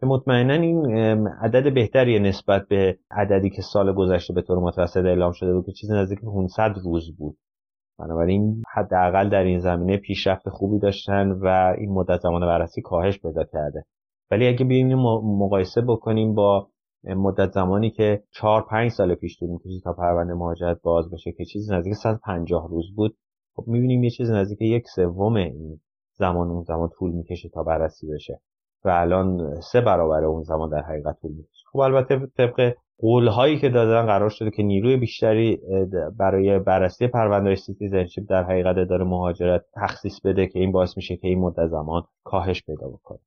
که 0.00 0.06
مطمئنا 0.06 0.54
این 0.54 0.86
عدد 1.28 1.74
بهتری 1.74 2.20
نسبت 2.20 2.68
به 2.68 2.98
عددی 3.10 3.50
که 3.50 3.62
سال 3.62 3.92
گذشته 3.92 4.34
به 4.34 4.42
طور 4.42 4.58
متوسط 4.58 5.04
اعلام 5.04 5.32
شده 5.32 5.54
بود 5.54 5.66
که 5.66 5.72
چیزی 5.72 5.94
نزدیک 5.94 6.20
500 6.20 6.74
روز 6.84 7.16
بود. 7.16 7.36
بنابراین 7.98 8.62
حداقل 8.74 9.28
در 9.28 9.42
این 9.42 9.58
زمینه 9.58 9.96
پیشرفت 9.96 10.48
خوبی 10.48 10.78
داشتن 10.78 11.30
و 11.30 11.74
این 11.78 11.92
مدت 11.92 12.20
زمان 12.20 12.40
بررسی 12.40 12.82
کاهش 12.82 13.18
پیدا 13.18 13.44
کرده. 13.44 13.84
ولی 14.30 14.48
اگه 14.48 14.64
بیایم 14.64 14.98
مقایسه 15.38 15.80
بکنیم 15.80 16.34
با 16.34 16.68
مدت 17.04 17.50
زمانی 17.50 17.90
که 17.90 18.22
4 18.30 18.62
5 18.70 18.90
سال 18.90 19.14
پیش 19.14 19.38
طول 19.38 19.50
می‌کشید 19.50 19.82
تا 19.82 19.92
پرونده 19.92 20.34
مهاجرت 20.34 20.82
باز 20.82 21.10
بشه 21.10 21.32
که 21.32 21.44
چیزی 21.44 21.74
نزدیک 21.74 21.94
150 21.94 22.68
روز 22.68 22.94
بود 22.96 23.16
خب 23.56 23.64
می‌بینیم 23.66 24.04
یه 24.04 24.10
چیز 24.10 24.30
نزدیک 24.30 24.62
یک 24.62 24.88
سوم 24.88 25.36
این 25.36 25.80
زمان 26.12 26.50
اون 26.50 26.62
زمان 26.62 26.88
طول 26.98 27.10
می‌کشه 27.12 27.48
تا 27.48 27.62
بررسی 27.62 28.06
بشه 28.06 28.40
و 28.84 28.88
الان 28.88 29.60
سه 29.60 29.80
برابر 29.80 30.24
اون 30.24 30.42
زمان 30.42 30.70
در 30.70 30.82
حقیقت 30.82 31.16
طول 31.22 31.30
می‌کشه. 31.30 31.64
خب 31.72 31.78
البته 31.78 32.26
طبق 32.36 32.74
قول 32.98 33.28
هایی 33.28 33.58
که 33.58 33.68
دادن 33.68 34.06
قرار 34.06 34.28
شده 34.30 34.50
که 34.50 34.62
نیروی 34.62 34.96
بیشتری 34.96 35.60
برای 36.18 36.58
بررسی 36.58 37.06
پرونده 37.06 37.54
citizenship 37.54 38.24
در 38.28 38.42
حقیقت 38.42 38.88
اداره 38.88 39.04
مهاجرت 39.04 39.64
تخصیص 39.74 40.20
بده 40.24 40.46
که 40.46 40.58
این 40.58 40.72
باعث 40.72 40.96
میشه 40.96 41.16
که 41.16 41.28
این 41.28 41.38
مدت 41.38 41.66
زمان 41.66 42.02
کاهش 42.24 42.62
پیدا 42.62 42.88
بکنه. 42.88 43.18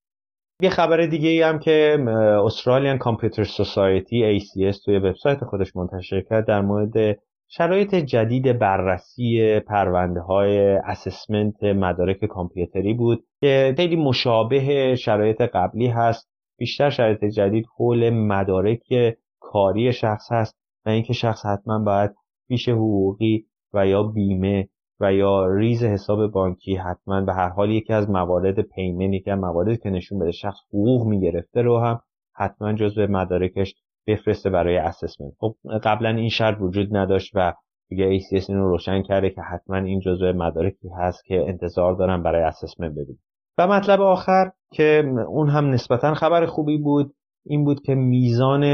یه 0.61 0.69
خبر 0.69 1.05
دیگه 1.05 1.29
ای 1.29 1.41
هم 1.41 1.59
که 1.59 1.97
Australian 2.45 2.97
Computer 2.97 3.43
Society 3.43 4.39
ACS 4.39 4.83
توی 4.85 4.97
وبسایت 4.97 5.43
خودش 5.43 5.75
منتشر 5.75 6.21
کرد 6.21 6.47
در 6.47 6.61
مورد 6.61 7.19
شرایط 7.47 7.95
جدید 7.95 8.59
بررسی 8.59 9.59
پرونده 9.59 10.19
های 10.19 10.59
assessment 10.75 11.63
مدارک 11.63 12.25
کامپیوتری 12.25 12.93
بود 12.93 13.25
که 13.41 13.73
خیلی 13.77 13.95
مشابه 13.95 14.95
شرایط 14.95 15.41
قبلی 15.41 15.87
هست. 15.87 16.29
بیشتر 16.57 16.89
شرایط 16.89 17.25
جدید 17.25 17.65
حول 17.77 18.09
مدارک 18.09 19.17
کاری 19.39 19.93
شخص 19.93 20.31
هست 20.31 20.55
و 20.85 20.89
اینکه 20.89 21.13
شخص 21.13 21.45
حتما 21.45 21.79
باید 21.79 22.11
فیش 22.47 22.69
حقوقی 22.69 23.45
و 23.73 23.87
یا 23.87 24.03
بیمه 24.03 24.69
و 24.99 25.13
یا 25.13 25.45
ریز 25.45 25.83
حساب 25.83 26.27
بانکی 26.27 26.75
حتما 26.75 27.21
به 27.21 27.33
هر 27.33 27.49
حال 27.49 27.71
یکی 27.71 27.93
از 27.93 28.09
موارد 28.09 28.61
payment 28.61 29.13
یکی 29.13 29.31
از 29.31 29.39
مواردی 29.39 29.77
که 29.77 29.89
نشون 29.89 30.19
بده 30.19 30.31
شخص 30.31 30.59
حقوق 30.69 31.07
می‌گرفته 31.07 31.61
رو 31.61 31.79
هم 31.79 31.99
حتما 32.35 32.73
جزو 32.73 33.07
مدارکش 33.07 33.75
بفرسته 34.07 34.49
برای 34.49 34.77
assessment 34.77 35.33
خب 35.39 35.55
قبلا 35.83 36.09
این 36.09 36.29
شرط 36.29 36.57
وجود 36.61 36.97
نداشت 36.97 37.31
و 37.35 37.53
دیگه 37.89 38.19
ACS 38.19 38.49
این 38.49 38.57
رو 38.57 38.69
روشن 38.69 39.01
کرده 39.01 39.29
که 39.29 39.41
حتما 39.41 39.77
این 39.77 39.99
جزء 39.99 40.33
مدارکی 40.33 40.89
هست 40.89 41.25
که 41.25 41.45
انتظار 41.47 41.95
دارم 41.95 42.23
برای 42.23 42.43
assessment 42.43 42.91
ببینیم 42.91 43.23
و 43.57 43.67
مطلب 43.67 44.01
آخر 44.01 44.51
که 44.73 45.03
اون 45.27 45.49
هم 45.49 45.69
نسبتا 45.69 46.13
خبر 46.13 46.45
خوبی 46.45 46.77
بود 46.77 47.13
این 47.45 47.65
بود 47.65 47.81
که 47.81 47.95
میزان 47.95 48.65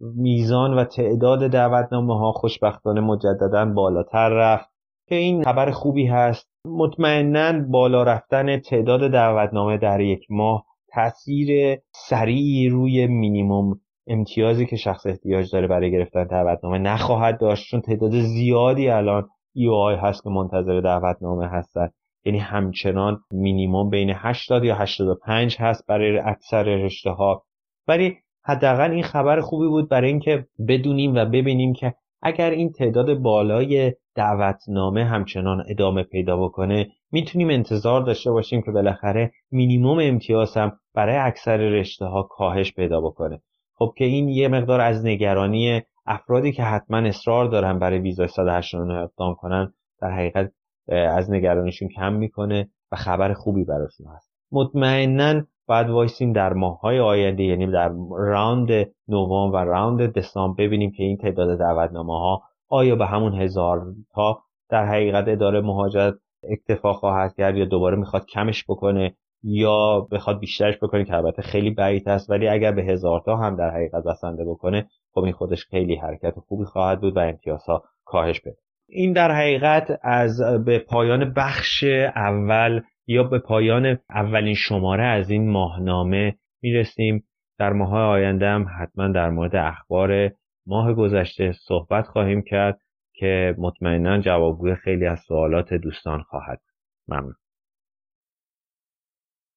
میزان 0.00 0.74
و 0.74 0.84
تعداد 0.84 1.50
دعوتنامه 1.50 2.18
ها 2.18 2.32
خوشبختانه 2.32 3.00
مجددا 3.00 3.64
بالاتر 3.64 4.28
رفت. 4.28 4.77
که 5.08 5.14
این 5.14 5.44
خبر 5.44 5.70
خوبی 5.70 6.06
هست. 6.06 6.48
مطمئنا 6.64 7.52
بالا 7.68 8.02
رفتن 8.02 8.60
تعداد 8.60 9.12
دعوتنامه 9.12 9.78
در 9.78 10.00
یک 10.00 10.26
ماه 10.30 10.64
تاثیر 10.94 11.78
سریعی 11.92 12.68
روی 12.68 13.06
مینیموم 13.06 13.80
امتیازی 14.06 14.66
که 14.66 14.76
شخص 14.76 15.06
احتیاج 15.06 15.52
داره 15.52 15.66
برای 15.66 15.90
گرفتن 15.90 16.24
دعوتنامه 16.24 16.78
نخواهد 16.78 17.40
داشت 17.40 17.70
چون 17.70 17.80
تعداد 17.80 18.20
زیادی 18.20 18.88
الان 18.88 19.28
ای 19.54 19.68
آی 19.68 19.94
هست 19.94 20.22
که 20.22 20.30
منتظر 20.30 20.80
دعوتنامه 20.80 21.48
هستن. 21.48 21.88
یعنی 22.24 22.38
همچنان 22.38 23.20
مینیموم 23.32 23.90
بین 23.90 24.12
80 24.16 24.64
یا 24.64 24.74
85 24.74 25.56
هست 25.58 25.86
برای 25.86 26.18
اکثر 26.18 26.62
رشته 26.62 27.10
ها 27.10 27.42
ولی 27.88 28.16
حداقل 28.44 28.90
این 28.90 29.02
خبر 29.02 29.40
خوبی 29.40 29.68
بود 29.68 29.88
برای 29.88 30.10
اینکه 30.10 30.46
بدونیم 30.68 31.14
و 31.14 31.24
ببینیم 31.24 31.72
که 31.72 31.94
اگر 32.22 32.50
این 32.50 32.72
تعداد 32.72 33.14
بالای 33.14 33.94
دعوتنامه 34.18 35.04
همچنان 35.04 35.64
ادامه 35.68 36.02
پیدا 36.02 36.36
بکنه 36.36 36.86
می‌تونیم 37.12 37.50
انتظار 37.50 38.02
داشته 38.02 38.30
باشیم 38.30 38.62
که 38.62 38.70
بالاخره 38.70 39.32
مینیموم 39.50 39.98
امتیاز 40.02 40.56
هم 40.56 40.72
برای 40.94 41.16
اکثر 41.16 41.56
رشته 41.56 42.04
ها 42.04 42.22
کاهش 42.22 42.74
پیدا 42.74 43.00
بکنه. 43.00 43.40
خب 43.74 43.92
که 43.96 44.04
این 44.04 44.28
یه 44.28 44.48
مقدار 44.48 44.80
از 44.80 45.06
نگرانی 45.06 45.82
افرادی 46.06 46.52
که 46.52 46.62
حتما 46.62 46.98
اصرار 46.98 47.44
دارن 47.44 47.78
برای 47.78 47.98
ویزای 47.98 48.28
189 48.28 48.94
اقدام 48.94 49.34
کنن 49.34 49.72
در 50.00 50.10
حقیقت 50.10 50.52
از 50.88 51.30
نگرانیشون 51.30 51.88
کم 51.88 52.12
می‌کنه 52.12 52.68
و 52.92 52.96
خبر 52.96 53.32
خوبی 53.32 53.64
براشون 53.64 54.06
هست. 54.06 54.32
مطمئنا 54.52 55.42
باید 55.68 55.90
وایسیم 55.90 56.32
در 56.32 56.52
ماههای 56.52 57.00
آینده 57.00 57.42
یعنی 57.42 57.66
در 57.66 57.92
راند 58.10 58.68
نوامبر 59.08 59.64
و 59.66 59.70
راند 59.70 60.12
دسامبر 60.12 60.64
ببینیم 60.64 60.90
که 60.90 61.02
این 61.02 61.16
تعداد 61.16 61.58
دعوتنامه 61.58 62.12
ها 62.12 62.42
آیا 62.68 62.96
به 62.96 63.06
همون 63.06 63.34
هزار 63.34 63.86
تا 64.14 64.38
در 64.70 64.86
حقیقت 64.86 65.28
اداره 65.28 65.60
مهاجرت 65.60 66.14
اکتفا 66.50 66.92
خواهد 66.92 67.34
کرد 67.36 67.56
یا 67.56 67.64
دوباره 67.64 67.96
می‌خواد 67.96 68.26
کمش 68.26 68.64
بکنه 68.68 69.14
یا 69.42 70.00
بخواد 70.12 70.40
بیشترش 70.40 70.76
بکنه 70.76 71.04
که 71.04 71.14
البته 71.14 71.42
خیلی 71.42 71.70
بعید 71.70 72.08
است 72.08 72.30
ولی 72.30 72.48
اگر 72.48 72.72
به 72.72 72.82
هزار 72.82 73.22
تا 73.26 73.36
هم 73.36 73.56
در 73.56 73.70
حقیقت 73.70 74.04
بسنده 74.04 74.44
بکنه 74.44 74.86
خب 75.14 75.20
این 75.20 75.32
خودش 75.32 75.64
خیلی 75.64 75.96
حرکت 75.96 76.34
خوبی 76.38 76.64
خواهد 76.64 77.00
بود 77.00 77.16
و 77.16 77.20
امتیازها 77.20 77.84
کاهش 78.04 78.40
بده. 78.40 78.56
این 78.88 79.12
در 79.12 79.32
حقیقت 79.32 79.98
از 80.02 80.40
به 80.64 80.78
پایان 80.78 81.32
بخش 81.36 81.84
اول 82.16 82.80
یا 83.06 83.22
به 83.22 83.38
پایان 83.38 83.98
اولین 84.10 84.54
شماره 84.54 85.04
از 85.04 85.30
این 85.30 85.50
ماهنامه 85.50 86.34
می‌رسیم. 86.62 87.24
در 87.58 87.72
ماه 87.72 87.94
آینده 87.94 88.46
هم 88.46 88.66
حتما 88.80 89.08
در 89.08 89.30
مورد 89.30 89.56
اخبار 89.56 90.30
ماه 90.68 90.94
گذشته 90.94 91.52
صحبت 91.52 92.06
خواهیم 92.06 92.42
کرد 92.42 92.80
که 93.14 93.54
مطمئنا 93.58 94.20
جوابگوی 94.20 94.74
خیلی 94.74 95.06
از 95.06 95.20
سوالات 95.20 95.74
دوستان 95.74 96.22
خواهد 96.22 96.60
ممنون. 97.08 97.34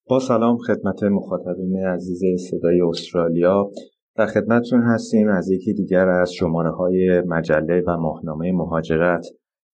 با 0.09 0.19
سلام 0.19 0.57
خدمت 0.57 1.03
مخاطبین 1.03 1.85
عزیز 1.85 2.49
صدای 2.49 2.81
استرالیا. 2.81 3.71
در 4.15 4.25
خدمتتون 4.25 4.81
هستیم 4.81 5.29
از 5.29 5.51
یکی 5.51 5.73
دیگر 5.73 6.09
از 6.09 6.33
شماره 6.33 6.71
های 6.71 7.21
مجله 7.21 7.83
و 7.87 7.97
ماهنامه 7.97 8.51
مهاجرت 8.51 9.25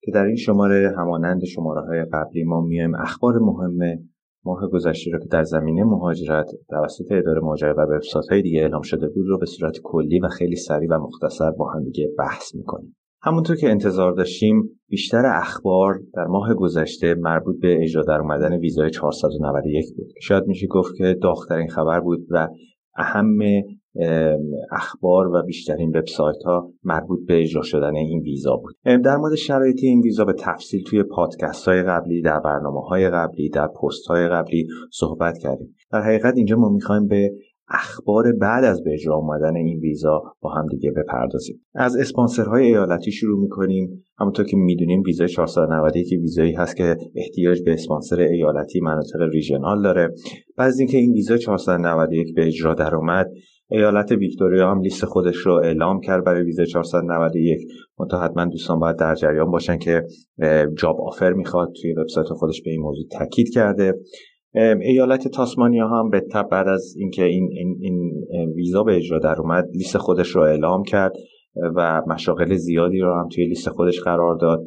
که 0.02 0.12
در 0.12 0.26
این 0.26 0.36
شماره 0.36 0.94
همانند 0.98 1.44
شماره 1.44 1.82
های 1.82 2.06
قبلی 2.14 2.44
ما 2.44 2.62
میایم 2.62 2.96
اخبار 2.96 3.34
مهم 3.40 4.10
ماه 4.48 4.68
گذشته 4.68 5.12
رو 5.12 5.20
که 5.20 5.28
در 5.32 5.44
زمینه 5.44 5.84
مهاجرت 5.84 6.50
توسط 6.70 7.12
اداره 7.12 7.42
مهاجرت 7.42 7.78
و 7.78 7.82
وبسایت 7.82 8.26
های 8.32 8.42
دیگه 8.42 8.62
اعلام 8.62 8.82
شده 8.82 9.08
بود 9.08 9.28
رو 9.28 9.38
به 9.38 9.46
صورت 9.46 9.78
کلی 9.84 10.20
و 10.20 10.28
خیلی 10.28 10.56
سریع 10.56 10.90
و 10.92 11.00
مختصر 11.00 11.52
با 11.52 11.72
هم 11.72 11.84
دیگه 11.84 12.10
بحث 12.18 12.56
می‌کنیم. 12.56 12.96
همونطور 13.22 13.56
که 13.56 13.70
انتظار 13.70 14.12
داشتیم 14.12 14.80
بیشتر 14.90 15.26
اخبار 15.26 16.00
در 16.14 16.26
ماه 16.26 16.54
گذشته 16.54 17.16
مربوط 17.16 17.62
به 17.62 17.84
اجرا 17.84 18.04
در 18.04 18.20
اومدن 18.20 18.54
ویزای 18.54 18.90
491 18.90 19.86
بود. 19.98 20.08
شاید 20.22 20.48
میشه 20.48 20.68
گفت 20.68 20.96
که 20.98 21.18
داغترین 21.22 21.70
خبر 21.70 22.00
بود 22.00 22.28
و 22.30 22.48
اهم 22.98 23.38
اخبار 24.72 25.28
و 25.28 25.44
بیشترین 25.44 25.90
وبسایت 25.98 26.44
ها 26.46 26.72
مربوط 26.84 27.20
به 27.28 27.42
اجرا 27.42 27.62
شدن 27.62 27.96
این 27.96 28.22
ویزا 28.22 28.56
بود. 28.56 29.02
در 29.04 29.18
مورد 29.18 29.36
شرایط 29.36 29.80
این 29.84 30.02
ویزا 30.02 30.26
به 30.26 30.34
تفصیل 30.34 30.84
توی 30.84 31.04
پادکست 31.04 31.68
های 31.68 31.84
قبلی 31.84 32.22
در 32.22 32.40
برنامه 32.40 32.82
های 32.82 33.10
قبلی 33.10 33.50
در 33.50 33.68
پست 33.68 34.08
های 34.08 34.28
قبلی 34.30 34.68
صحبت 34.92 35.38
کردیم. 35.38 35.76
در 35.92 36.02
حقیقت 36.02 36.34
اینجا 36.38 36.56
ما 36.56 36.70
می‌خوایم 36.70 37.08
به 37.08 37.32
اخبار 37.70 38.32
بعد 38.32 38.64
از 38.64 38.84
به 38.84 38.94
اجرا 38.94 39.18
آمدن 39.18 39.56
این 39.56 39.80
ویزا 39.80 40.22
با 40.42 40.50
هم 40.50 40.68
دیگه 40.68 40.92
بپردازیم. 40.92 41.66
از 41.76 41.96
اسپانسرهای 41.96 42.66
ایالتی 42.66 43.12
شروع 43.12 43.42
می‌کنیم. 43.42 44.04
همونطور 44.20 44.46
که 44.46 44.58
می‌دونیم 44.58 45.02
ویزای 45.06 45.28
491 45.28 46.10
که 46.10 46.16
ویزایی 46.16 46.54
هست 46.54 46.76
که 46.76 46.98
احتیاج 47.16 47.62
به 47.62 47.74
اسپانسر 47.74 48.20
ایالتی 48.20 48.80
مناطق 48.80 49.22
ریژنال 49.32 49.82
داره. 49.84 50.10
بعد 50.58 50.68
از 50.68 50.80
اینکه 50.80 50.98
این 50.98 51.14
ویزا 51.14 51.38
491 51.38 52.36
به 52.36 52.48
اجرا 52.48 52.74
در 52.74 52.96
اومد 52.96 53.32
ایالت 53.70 54.12
ویکتوریا 54.12 54.72
هم 54.72 54.82
لیست 54.82 55.06
خودش 55.06 55.38
رو 55.38 55.54
اعلام 55.54 56.02
کرد 56.02 56.24
برای 56.24 56.44
ویزای 56.44 56.66
491 56.66 57.60
منتها 58.00 58.20
حتما 58.20 58.46
دوستان 58.46 58.80
باید 58.80 58.96
در 58.96 59.16
جریان 59.16 59.52
باشن 59.52 59.78
که 59.78 60.04
جاب 60.78 61.02
آفر 61.02 61.34
می‌خواد. 61.34 61.74
توی 61.82 61.94
وبسایت 61.94 62.28
خودش 62.28 62.62
به 62.62 62.72
این 62.72 62.82
موضوع 62.82 63.06
تاکید 63.12 63.54
کرده. 63.54 63.94
ایالت 64.82 65.28
تاسمانیا 65.28 65.88
هم 65.88 66.10
به 66.10 66.20
تب 66.20 66.50
بعد 66.50 66.68
از 66.68 66.96
اینکه 66.98 67.24
این, 67.24 67.50
این, 67.52 67.78
این 67.82 68.24
ویزا 68.56 68.84
به 68.84 68.96
اجرا 68.96 69.20
در 69.20 69.36
اومد 69.40 69.66
لیست 69.74 69.98
خودش 69.98 70.30
رو 70.30 70.42
اعلام 70.42 70.84
کرد 70.84 71.14
و 71.76 72.02
مشاغل 72.08 72.56
زیادی 72.56 73.00
رو 73.00 73.14
هم 73.14 73.28
توی 73.36 73.48
لیست 73.48 73.70
خودش 73.70 74.00
قرار 74.00 74.36
داد. 74.36 74.64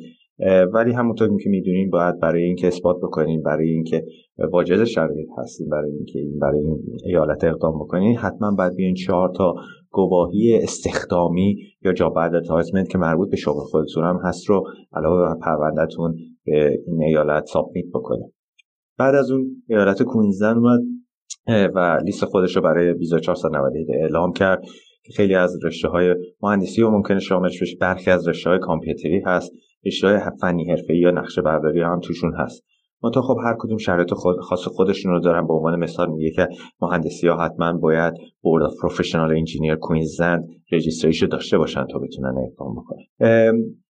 ولی 0.73 0.93
همونطور 0.93 1.29
که 1.43 1.49
می‌دونین 1.49 1.91
باید 1.91 2.21
برای 2.21 2.43
اینکه 2.43 2.67
اثبات 2.67 2.97
بکنین 3.03 3.43
برای 3.43 3.69
اینکه 3.69 4.05
واجد 4.53 4.85
شرایط 4.85 5.29
هستین 5.39 5.69
برای 5.69 5.93
اینکه 5.93 6.19
این 6.19 6.39
برای 6.39 6.61
این 6.61 6.79
ایالت 7.05 7.45
اقدام 7.45 7.79
بکنین 7.79 8.17
حتما 8.17 8.55
باید 8.59 8.75
بیاین 8.75 8.95
چهار 8.95 9.33
تا 9.37 9.55
گواهی 9.91 10.57
استخدامی 10.63 11.57
یا 11.83 11.93
job 11.93 12.19
advertisement 12.19 12.89
که 12.89 12.99
مربوط 12.99 13.31
به 13.31 13.37
شغل 13.37 13.61
خودتون 13.61 14.05
هم 14.05 14.21
هست 14.25 14.49
رو 14.49 14.65
علاوه 14.93 15.23
بر 15.23 15.35
پروندهتون 15.43 16.15
به 16.45 16.79
این 16.87 17.03
ایالت 17.03 17.45
submit 17.45 17.87
بکنین 17.95 18.33
بعد 18.99 19.15
از 19.15 19.31
اون 19.31 19.63
ایالت 19.69 20.03
کوینزلند 20.03 20.57
اومد 20.57 20.81
و 21.75 22.01
لیست 22.05 22.25
خودش 22.25 22.57
رو 22.57 22.63
برای 22.63 22.93
ویزا 22.93 23.19
491 23.19 23.89
اعلام 23.91 24.33
کرد 24.33 24.63
که 25.03 25.13
خیلی 25.13 25.35
از 25.35 25.65
رشته 25.65 25.89
های 25.89 26.15
مهندسی 26.43 26.83
و 26.83 26.91
ممکنه 26.91 27.21
شاملش 27.21 27.63
بشه. 27.63 27.77
برخی 27.81 28.11
از 28.11 28.29
رشته 28.29 28.51
های 28.51 28.59
کامپیوتری 28.59 29.23
هست. 29.27 29.53
رشته 29.87 30.23
فنی 30.41 30.71
حرفه‌ای 30.71 30.99
یا 30.99 31.11
نقشه 31.11 31.43
برداری 31.43 31.81
هم 31.81 32.01
توشون 32.01 32.35
هست. 32.35 32.65
منتها 33.03 33.23
خب 33.23 33.37
هر 33.45 33.57
کدوم 33.59 33.79
شرایط 33.79 34.15
خود 34.15 34.41
خاص 34.41 34.69
خودشون 34.69 35.13
رو 35.13 35.21
دارن 35.21 35.47
به 35.47 35.53
عنوان 35.53 35.79
مثال 35.79 36.11
میگه 36.11 36.31
که 36.31 36.49
مهندسی 36.81 37.29
ها 37.29 37.45
حتما 37.45 37.73
باید 37.73 38.15
Board 38.41 38.71
Professional 38.83 39.31
Engineer 39.31 39.75
Queensland 39.75 40.49
registration 40.73 41.27
داشته 41.27 41.59
باشن 41.59 41.87
تا 41.87 41.99
بتونن 41.99 42.35
اقدام 42.51 42.75
بکنن. 42.75 43.05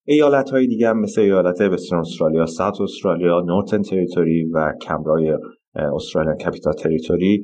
ایالت 0.05 0.51
های 0.51 0.67
دیگه 0.67 0.89
هم 0.89 1.01
مثل 1.01 1.21
ایالت 1.21 1.61
Western 1.61 2.01
Australia 2.01 2.47
South 2.47 2.81
Australia 2.81 3.41
Northern 3.41 3.83
Territory 3.83 4.45
و 4.45 4.73
کنبرا 4.83 5.35
یا 5.75 5.80
Australian 5.80 6.35
Capital 6.35 6.73
Territory 6.73 7.43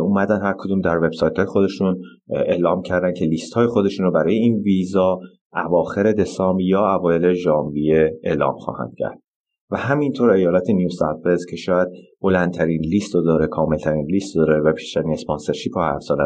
اومدن 0.00 0.42
هر 0.42 0.54
کدوم 0.58 0.80
در 0.80 0.98
وبسایت 0.98 1.36
های 1.36 1.46
خودشون 1.46 2.00
اعلام 2.30 2.82
کردن 2.82 3.12
که 3.12 3.24
لیست 3.24 3.54
های 3.54 3.66
خودشون 3.66 4.06
رو 4.06 4.12
برای 4.12 4.34
این 4.34 4.62
ویزا 4.62 5.18
اواخر 5.56 6.12
دسامبر 6.12 6.62
یا 6.62 6.94
اوایل 6.94 7.32
ژانویه 7.32 8.18
اعلام 8.24 8.56
خواهند 8.56 8.94
کرد. 8.98 9.18
و 9.70 9.76
همینطور 9.76 10.30
ایالت 10.30 10.70
نیو 10.70 10.88
ساوت 10.88 11.40
که 11.50 11.56
شاید 11.56 11.88
بلندترین 12.20 12.80
لیست 12.80 13.14
رو 13.14 13.22
داره 13.22 13.46
کاملترین 13.46 14.06
لیست 14.10 14.36
داره 14.36 14.60
و 14.60 14.72
بیشترین 14.72 15.12
sponsorship 15.12 15.74
ها 15.74 15.84
هر 15.84 15.98
سال 15.98 16.18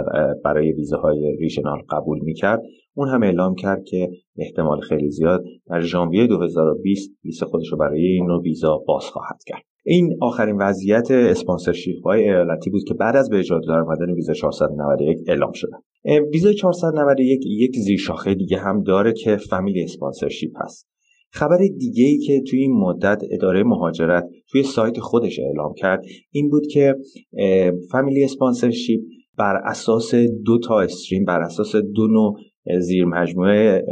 برای 0.44 0.72
ویزاهای 0.72 1.36
regional 1.40 1.82
قبول 1.90 2.18
می‌کرد 2.22 2.62
اون 2.94 3.08
هم 3.08 3.22
اعلام 3.22 3.54
کرد 3.54 3.84
که 3.84 4.08
احتمال 4.36 4.80
خیلی 4.80 5.10
زیاد 5.10 5.44
در 5.66 5.80
ژانویه 5.80 6.26
2020 6.26 7.10
لیست 7.24 7.44
خودش 7.44 7.68
رو 7.72 7.78
برای 7.78 8.06
این 8.06 8.26
نوع 8.26 8.42
ویزا 8.42 8.78
باز 8.86 9.04
خواهد 9.04 9.38
کرد. 9.46 9.62
این 9.84 10.18
آخرین 10.20 10.56
وضعیت 10.56 11.10
sponsorship 11.10 12.04
های 12.04 12.28
ایالتی 12.28 12.70
بود 12.70 12.82
که 12.88 12.94
بعد 12.94 13.16
از 13.16 13.30
به 13.30 13.38
اجرا 13.38 13.60
در 13.68 13.78
اومدن 13.78 14.10
ویزا 14.10 14.32
491 14.32 15.18
اعلام 15.28 15.52
شده. 15.52 15.76
ویزا 16.04 16.52
491 16.52 17.46
یک 17.46 17.76
زیرشاخه 17.76 18.34
دیگه 18.34 18.58
هم 18.58 18.82
داره 18.82 19.12
که 19.12 19.36
family 19.36 19.82
sponsorship 19.82 20.52
هست. 20.64 20.90
خبر 21.32 21.58
دیگه 21.78 22.04
ای 22.04 22.18
که 22.18 22.42
توی 22.50 22.60
این 22.60 22.72
مدت 22.72 23.22
اداره 23.30 23.62
مهاجرت 23.62 24.24
توی 24.50 24.62
سایت 24.62 25.00
خودش 25.00 25.38
اعلام 25.38 25.74
کرد 25.74 26.02
این 26.30 26.50
بود 26.50 26.66
که 26.66 26.94
family 27.90 28.24
sponsorship 28.24 29.00
بر 29.38 29.60
اساس 29.64 30.14
دو 30.44 30.58
تا 30.58 30.80
stream 30.80 31.24
بر 31.24 31.40
اساس 31.40 31.76
دو 31.76 32.06
نوع 32.06 32.36
زیر 32.78 33.04
مجموعه 33.04 33.84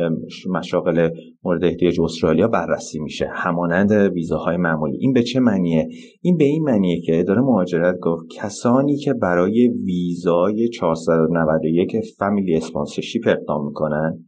مشاغل 0.50 1.08
مورد 1.44 1.64
احتیاج 1.64 2.00
استرالیا 2.00 2.48
بررسی 2.48 2.98
میشه. 2.98 3.30
همانند 3.32 3.92
ویزاهای 3.92 4.56
معمولی. 4.56 4.98
این 5.00 5.12
به 5.12 5.22
چه 5.22 5.40
معنیه؟ 5.40 5.88
این 6.22 6.36
به 6.36 6.44
این 6.44 6.62
معنیه 6.62 7.00
که 7.00 7.20
اداره 7.20 7.40
مهاجرت 7.40 7.98
گفت 8.02 8.24
کسانی 8.36 8.96
که 8.96 9.14
برای 9.14 9.68
ویزای 9.68 10.68
491 10.68 11.96
family 12.18 12.56
sponsorship 12.56 13.22
اقدام 13.26 13.66
می‌کنن 13.66 14.24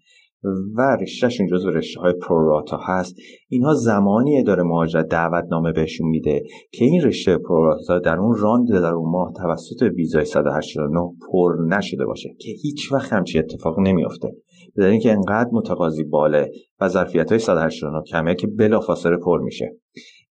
و 0.76 0.96
رشتهشون 1.00 1.46
جزو 1.46 1.70
رشته 1.70 2.00
های 2.00 2.12
پروراتا 2.12 2.78
هست. 2.86 3.16
اینها 3.48 3.74
زمانی 3.74 4.38
اداره 4.38 4.62
مهاجرت 4.62 5.06
دعوتنامه 5.06 5.72
بهشون 5.72 6.08
میده 6.08 6.42
که 6.72 6.84
این 6.84 7.02
رشته 7.02 7.38
پروراتا 7.38 7.98
در 7.98 8.16
اون 8.16 8.36
راند 8.36 8.68
در 8.72 8.94
اون 8.94 9.10
ماه 9.10 9.32
توسط 9.36 9.82
ویزای 9.96 10.24
189 10.24 11.00
پر 11.32 11.56
نشده 11.68 12.06
باشه 12.06 12.28
که 12.40 12.50
هیچ 12.62 12.92
وقت 12.92 13.12
همچی 13.12 13.38
اتفاق 13.38 13.80
نمیافته. 13.80 14.28
در 14.76 14.86
اینکه 14.86 15.12
انقدر 15.12 15.50
متقاضی 15.52 16.04
باله 16.04 16.50
و 16.80 16.88
ظرفیت 16.88 17.30
های 17.30 17.38
189 17.38 18.02
کمه 18.02 18.34
که 18.34 18.46
بلافاصله 18.46 19.16
پر 19.16 19.40
میشه. 19.40 19.76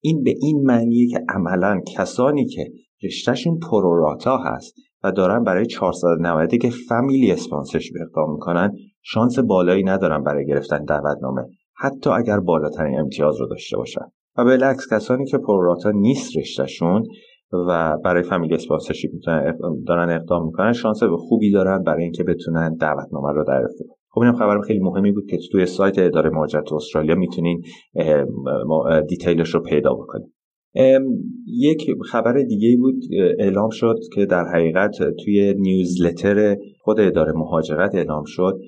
این 0.00 0.22
به 0.22 0.34
این 0.40 0.62
معنیه 0.62 1.08
که 1.08 1.24
عملا 1.28 1.80
کسانی 1.96 2.46
که 2.46 2.72
رشتهشون 3.04 3.58
پروراتا 3.58 4.38
هست 4.38 4.74
و 5.04 5.12
دارن 5.12 5.44
برای 5.44 5.66
490 5.66 6.54
که 6.54 6.70
فامیلی 6.88 7.32
اسپانسرش 7.32 7.92
اقدام 8.00 8.32
می‌کنن 8.32 8.76
شانس 9.08 9.38
بالایی 9.38 9.84
ندارن 9.84 10.22
برای 10.22 10.46
گرفتن 10.46 10.84
دعوتنامه 10.84 11.42
حتی 11.76 12.10
اگر 12.10 12.40
بالاترین 12.40 12.98
امتیاز 12.98 13.40
رو 13.40 13.46
داشته 13.46 13.76
باشن 13.76 14.04
و 14.38 14.44
بالعکس 14.44 14.92
کسانی 14.92 15.26
که 15.26 15.38
پروراتا 15.38 15.90
نیست 15.90 16.36
رشتهشون 16.36 17.02
و 17.52 17.98
برای 18.04 18.22
فامیلی 18.22 18.54
اسپانسرشیپ 18.54 19.10
دارن 19.86 20.10
اقدام 20.10 20.46
می‌کنن 20.46 20.72
شانس 20.72 21.02
به 21.02 21.16
خوبی 21.16 21.52
دارن 21.52 21.82
برای 21.82 22.02
اینکه 22.02 22.24
بتونن 22.24 22.74
دعوتنامه 22.74 23.32
رو 23.32 23.44
دریافت 23.44 23.74
کنن 23.78 23.96
خب 24.10 24.20
اینم 24.20 24.36
خبر 24.36 24.60
خیلی 24.60 24.80
مهمی 24.80 25.12
بود 25.12 25.26
که 25.30 25.38
توی 25.52 25.66
سایت 25.66 25.98
اداره 25.98 26.30
مهاجرت 26.30 26.72
استرالیا 26.72 27.14
می‌تونین 27.14 27.62
دیتیلش 29.08 29.54
رو 29.54 29.60
پیدا 29.60 29.94
بکنید 29.94 30.32
یک 31.46 31.86
خبر 32.10 32.42
دیگه 32.42 32.76
بود 32.76 33.02
اعلام 33.38 33.70
شد 33.70 33.96
که 34.14 34.26
در 34.26 34.44
حقیقت 34.44 34.96
توی 35.24 35.54
نیوزلتر 35.58 36.56
خود 36.80 37.00
اداره 37.00 37.32
مهاجرت 37.32 37.94
اعلام 37.94 38.24
شد 38.26 38.60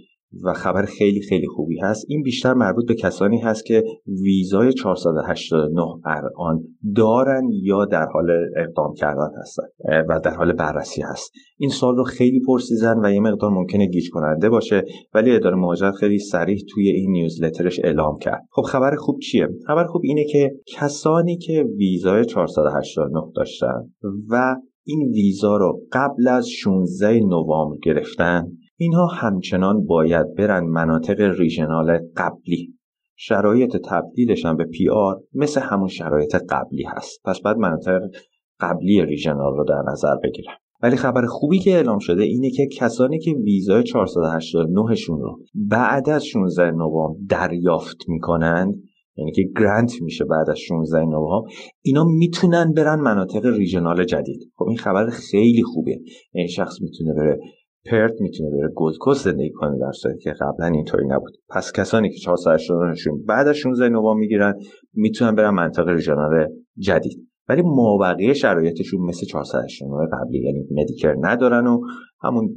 و 0.44 0.52
خبر 0.52 0.84
خیلی 0.84 1.20
خیلی 1.20 1.46
خوبی 1.46 1.80
هست. 1.80 2.06
این 2.08 2.22
بیشتر 2.22 2.54
مربوط 2.54 2.88
به 2.88 2.94
کسانی 2.94 3.38
هست 3.38 3.64
که 3.64 3.84
ویزای 4.06 4.72
489 4.72 5.82
الان 6.04 6.64
دارن 6.96 7.42
یا 7.62 7.84
در 7.84 8.06
حال 8.06 8.30
اقدام 8.56 8.94
کردن 8.94 9.30
هستن 9.40 9.62
و 10.08 10.20
در 10.24 10.34
حال 10.34 10.52
بررسی 10.52 11.02
هست. 11.02 11.32
این 11.58 11.70
سال 11.70 11.96
رو 11.96 12.04
خیلی 12.04 12.40
پرسیزن 12.46 13.04
و 13.04 13.12
یه 13.12 13.20
مقدار 13.20 13.50
ممکنه 13.50 13.86
گیج 13.86 14.10
کننده 14.10 14.48
باشه 14.48 14.84
ولی 15.14 15.36
اداره 15.36 15.56
مهاجرت 15.56 15.94
خیلی 15.94 16.18
سریع 16.18 16.58
توی 16.68 16.88
این 16.88 17.10
نیوزلترش 17.10 17.80
اعلام 17.84 18.18
کرد. 18.18 18.46
خب 18.50 18.62
خبر 18.62 18.96
خوب 18.96 19.18
چیه؟ 19.18 19.48
خبر 19.66 19.84
خوب 19.84 20.02
اینه 20.04 20.24
که 20.24 20.52
کسانی 20.66 21.36
که 21.36 21.64
ویزای 21.78 22.24
489 22.24 23.20
داشتن 23.36 23.90
و 24.28 24.56
این 24.84 25.10
ویزا 25.12 25.56
رو 25.56 25.80
قبل 25.92 26.28
از 26.28 26.48
16 26.48 27.20
نوامبر 27.20 27.76
گرفتن 27.82 28.46
اینها 28.80 29.06
همچنان 29.06 29.86
باید 29.86 30.34
برن 30.34 30.64
مناطق 30.64 31.20
ریژنال 31.20 31.98
قبلی. 32.16 32.74
شرایط 33.16 33.76
تبدیلش 33.76 34.44
هم 34.44 34.56
به 34.56 34.64
پی 34.64 34.88
آر 34.88 35.20
مثل 35.34 35.60
همون 35.60 35.88
شرایط 35.88 36.36
قبلی 36.50 36.84
هست. 36.84 37.20
پس 37.24 37.40
بعد 37.44 37.56
مناطق 37.56 38.00
قبلی 38.60 39.04
ریژنال 39.04 39.56
رو 39.56 39.64
در 39.64 39.82
نظر 39.92 40.14
بگیرن. 40.24 40.54
ولی 40.82 40.96
خبر 40.96 41.26
خوبی 41.26 41.58
که 41.58 41.74
اعلام 41.74 41.98
شده 41.98 42.22
اینه 42.22 42.50
که 42.50 42.66
کسانی 42.66 43.18
که 43.18 43.30
ویزای 43.30 43.82
489 43.82 44.94
شون 44.94 45.20
رو 45.20 45.38
بعد 45.54 46.10
از 46.10 46.24
16 46.24 46.70
نوامبر 46.70 47.18
دریافت 47.28 47.96
می‌کنند 48.08 48.74
یعنی 49.16 49.32
که 49.32 49.42
گرانت 49.56 50.02
میشه 50.02 50.24
بعد 50.24 50.50
از 50.50 50.58
16 50.58 51.04
نوامبر 51.04 51.50
اینا 51.82 52.04
می‌تونن 52.04 52.72
برن 52.72 53.00
مناطق 53.00 53.46
ریژنال 53.46 54.04
جدید. 54.04 54.52
خب 54.56 54.64
این 54.68 54.76
خبر 54.76 55.06
خیلی 55.10 55.62
خوبه 55.62 55.98
این 56.32 56.46
شخص 56.46 56.82
می‌تونه 56.82 57.14
بره 57.14 57.38
پرت 57.86 58.12
می‌تونه 58.20 58.50
بره. 58.50 58.68
گلدکوست 58.76 59.24
زندگی 59.24 59.52
کنه 59.52 59.78
در 59.78 59.92
صورتی 59.92 60.18
که 60.18 60.32
قبلا 60.40 60.66
اینطوری 60.66 61.06
نبود. 61.06 61.36
پس 61.48 61.72
کسانی 61.72 62.10
که 62.10 62.18
489 62.18 62.94
شون 62.94 63.24
بعد 63.24 63.48
از 63.48 63.56
16 63.56 63.88
نوامبر 63.88 64.20
می‌گیرن 64.20 64.54
می‌تونن 64.94 65.34
برن 65.34 65.50
منطقه 65.50 65.92
ریژنال 65.92 66.46
جدید. 66.78 67.28
ولی 67.48 67.62
مابقی 67.62 68.34
شرایطشون 68.34 69.00
مثل 69.00 69.26
489 69.26 70.08
قبلی 70.12 70.38
یعنی 70.38 70.66
مدیکر 70.70 71.14
ندارن 71.20 71.66
و 71.66 71.80
همون 72.22 72.54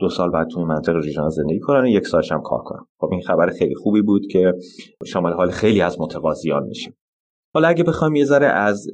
دو 0.00 0.08
سال 0.08 0.30
بعد 0.30 0.48
توی 0.48 0.64
منطقه 0.64 0.98
ریژنال 0.98 1.30
زندگی 1.30 1.60
کنن 1.60 1.84
و 1.84 1.86
یک 1.86 2.06
سالش 2.06 2.32
هم 2.32 2.40
کار 2.44 2.58
کنن. 2.64 2.80
خب 3.00 3.08
این 3.12 3.22
خبر 3.22 3.50
خیلی 3.58 3.74
خوبی 3.74 4.02
بود 4.02 4.22
که 4.30 4.52
شامل 5.06 5.32
حال 5.32 5.50
خیلی 5.50 5.80
از 5.80 6.00
متقاضیان 6.00 6.66
میشه. 6.66 6.94
حالا 7.54 7.68
اگه 7.68 7.84
بخوایم 7.84 8.14
یه 8.14 8.24
ذره 8.24 8.46
از 8.46 8.86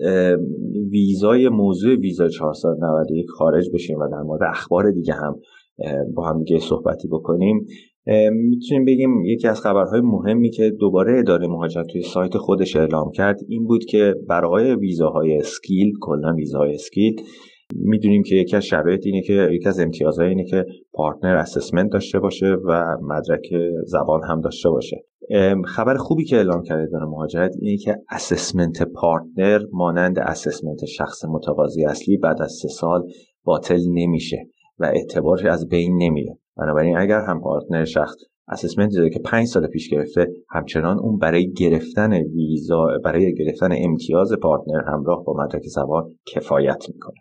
ویزای 0.90 1.48
موضوع 1.48 1.94
ویزا 1.94 2.28
491 2.28 3.26
خارج 3.30 3.70
بشیم 3.74 3.98
و 3.98 4.08
در 4.08 4.22
مورد 4.22 4.42
اخبار 4.50 4.90
دیگه 4.90 5.14
هم 5.14 5.36
با 6.14 6.28
هم 6.28 6.38
دیگه 6.38 6.58
صحبتی 6.58 7.08
بکنیم. 7.08 7.66
می‌تونیم 8.32 8.84
بگیم 8.84 9.24
یکی 9.24 9.48
از 9.48 9.60
خبرهای 9.60 10.00
مهمی 10.00 10.50
که 10.50 10.70
دوباره 10.70 11.18
اداره 11.18 11.46
مهاجرت 11.46 11.86
توی 11.86 12.02
سایت 12.02 12.36
خودش 12.36 12.76
اعلام 12.76 13.10
کرد 13.10 13.36
این 13.48 13.66
بود 13.66 13.84
که 13.84 14.14
برای 14.28 14.74
ویزاهای 14.74 15.36
skill 15.36 15.92
کلا 16.00 16.34
ویزاهای 16.34 16.74
skill 16.74 17.14
می‌دونیم 17.74 18.22
که 18.22 18.34
یکی 18.34 18.56
از 18.56 18.64
شرایط 18.64 19.06
اینه 19.06 19.22
که 19.22 19.48
یکی 19.52 19.68
از 19.68 19.80
امتیازهای 19.80 20.28
اینه 20.28 20.44
که 20.44 20.64
partner 20.92 21.36
assessment 21.36 21.92
داشته 21.92 22.18
باشه 22.18 22.46
و 22.46 22.96
مدرک 23.02 23.46
زبان 23.86 24.20
هم 24.28 24.40
داشته 24.40 24.70
باشه. 24.70 25.04
خبر 25.64 25.96
خوبی 25.96 26.24
که 26.24 26.36
اعلام 26.36 26.62
کرده 26.62 26.82
اداره 26.82 27.06
مهاجرت 27.06 27.50
اینه 27.60 27.76
که 27.76 27.96
assessment 28.10 28.82
partner 28.82 29.60
مانند 29.72 30.18
assessment 30.18 30.84
شخص 30.84 31.24
متقاضی 31.24 31.84
اصلی 31.84 32.16
بعد 32.16 32.42
از 32.42 32.52
سه 32.62 32.68
سال 32.68 33.02
باطل 33.44 33.80
نمیشه. 33.94 34.48
و 34.78 34.84
اعتبارش 34.84 35.44
از 35.44 35.68
بین 35.68 36.02
نمیره. 36.02 36.38
بنابراین 36.56 36.96
اگر 36.98 37.20
هم 37.20 37.40
partner 37.40 37.84
شخص 37.84 38.16
assessment 38.48 38.90
داره 38.96 39.10
که 39.10 39.18
پنج 39.18 39.46
سال 39.46 39.66
پیش 39.66 39.90
گرفته 39.90 40.26
همچنان 40.50 40.98
اون 40.98 41.18
برای 41.18 41.52
گرفتن 41.52 42.12
ویزا 42.12 42.86
برای 43.04 43.34
گرفتن 43.34 43.68
امتیاز 43.72 44.32
partner 44.42 44.84
همراه 44.86 45.24
با 45.24 45.34
مدرک 45.44 45.62
زبان 45.62 46.18
کفایت 46.26 46.84
می‌کنه. 46.88 47.16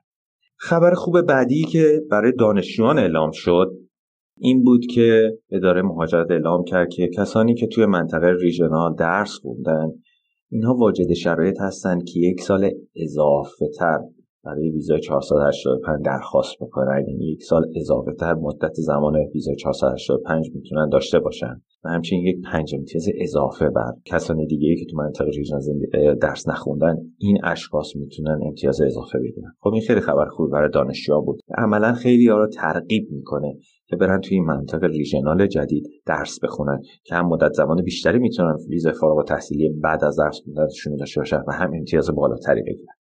خبر 0.58 0.94
خوب 0.94 1.22
بعدی 1.22 1.64
که 1.64 2.02
برای 2.12 2.32
دانشجویان 2.40 3.00
اعلام 3.00 3.32
شد 3.32 3.72
این 4.38 4.64
بود 4.64 4.86
که 4.86 5.38
اداره 5.52 5.82
مهاجرت 5.82 6.32
اعلام 6.32 6.64
کرد 6.64 6.90
که 6.90 7.08
کسانی 7.08 7.54
که 7.54 7.68
توی 7.68 7.86
منطقه 7.86 8.34
ریژنال 8.42 8.96
درس 8.96 9.40
خوندن 9.42 9.88
اینها 10.52 10.76
واجد 10.76 11.14
شرایط 11.14 11.62
هستند 11.62 12.04
که 12.04 12.20
یک 12.20 12.42
سال 12.42 12.72
اضافه 12.96 13.66
تر 13.80 14.00
برای 14.46 14.70
ویزای 14.70 15.00
485 15.00 16.06
درخواست 16.06 16.56
بکنن 16.62 17.06
یعنی 17.08 17.26
یک 17.26 17.44
سال 17.44 17.66
اضافه 17.76 18.14
تر 18.20 18.34
مدت 18.34 18.74
زمان 18.74 19.16
ویزای 19.34 19.56
485 19.56 20.52
می‌تونن 20.56 20.90
داشته 20.90 21.20
باشن. 21.20 21.62
و 21.84 21.90
همچنین 21.90 22.28
یک 22.28 22.36
پنج 22.52 22.76
امتیاز 22.76 23.06
اضافه 23.22 23.70
بر 23.70 23.94
کسان 24.06 24.46
دیگه 24.46 24.76
که 24.76 24.86
تو 24.92 24.98
منطقه 24.98 25.32
ریژن 25.32 25.60
درس 26.22 26.48
نخوندن 26.48 26.98
این 27.18 27.38
اشخاص 27.44 27.96
می‌تونن 27.96 28.40
امتیاز 28.46 28.82
اضافه 28.82 29.20
بگیرن. 29.20 29.52
خب 29.60 29.74
این 29.74 29.82
خیلی 29.82 30.00
خبر 30.00 30.26
خوبی 30.26 30.52
برای 30.52 30.70
دانشجوها 30.74 31.22
بود. 31.22 31.40
عملا 31.58 31.94
خیلی 31.94 32.28
ها 32.28 32.38
رو 32.38 32.48
ترغیب 32.48 33.08
می‌کنه 33.12 33.58
که 33.88 33.96
برن 33.96 34.22
توی 34.22 34.38
این 34.38 34.46
منطقه 34.46 34.88
regional 34.88 35.48
جدید 35.48 35.88
درس 36.06 36.40
بخونن 36.44 36.80
که 37.04 37.16
هم 37.16 37.28
مدت 37.28 37.52
زمان 37.54 37.82
بیشتری 37.82 38.20
می‌تونن 38.20 38.56
ویزای 38.70 38.94
فارغ 38.94 39.18
التحصیلی 39.18 39.70
بعد 39.70 40.04
از 40.04 40.16
درس 40.16 40.42
خوندنشون 40.46 40.96
داشته 40.96 41.22
باشن 41.22 41.44
و 41.48 41.52
هم 41.52 41.72
امتیاز 41.74 42.10
بالاتری 42.16 42.62
بگیرن. 42.62 42.94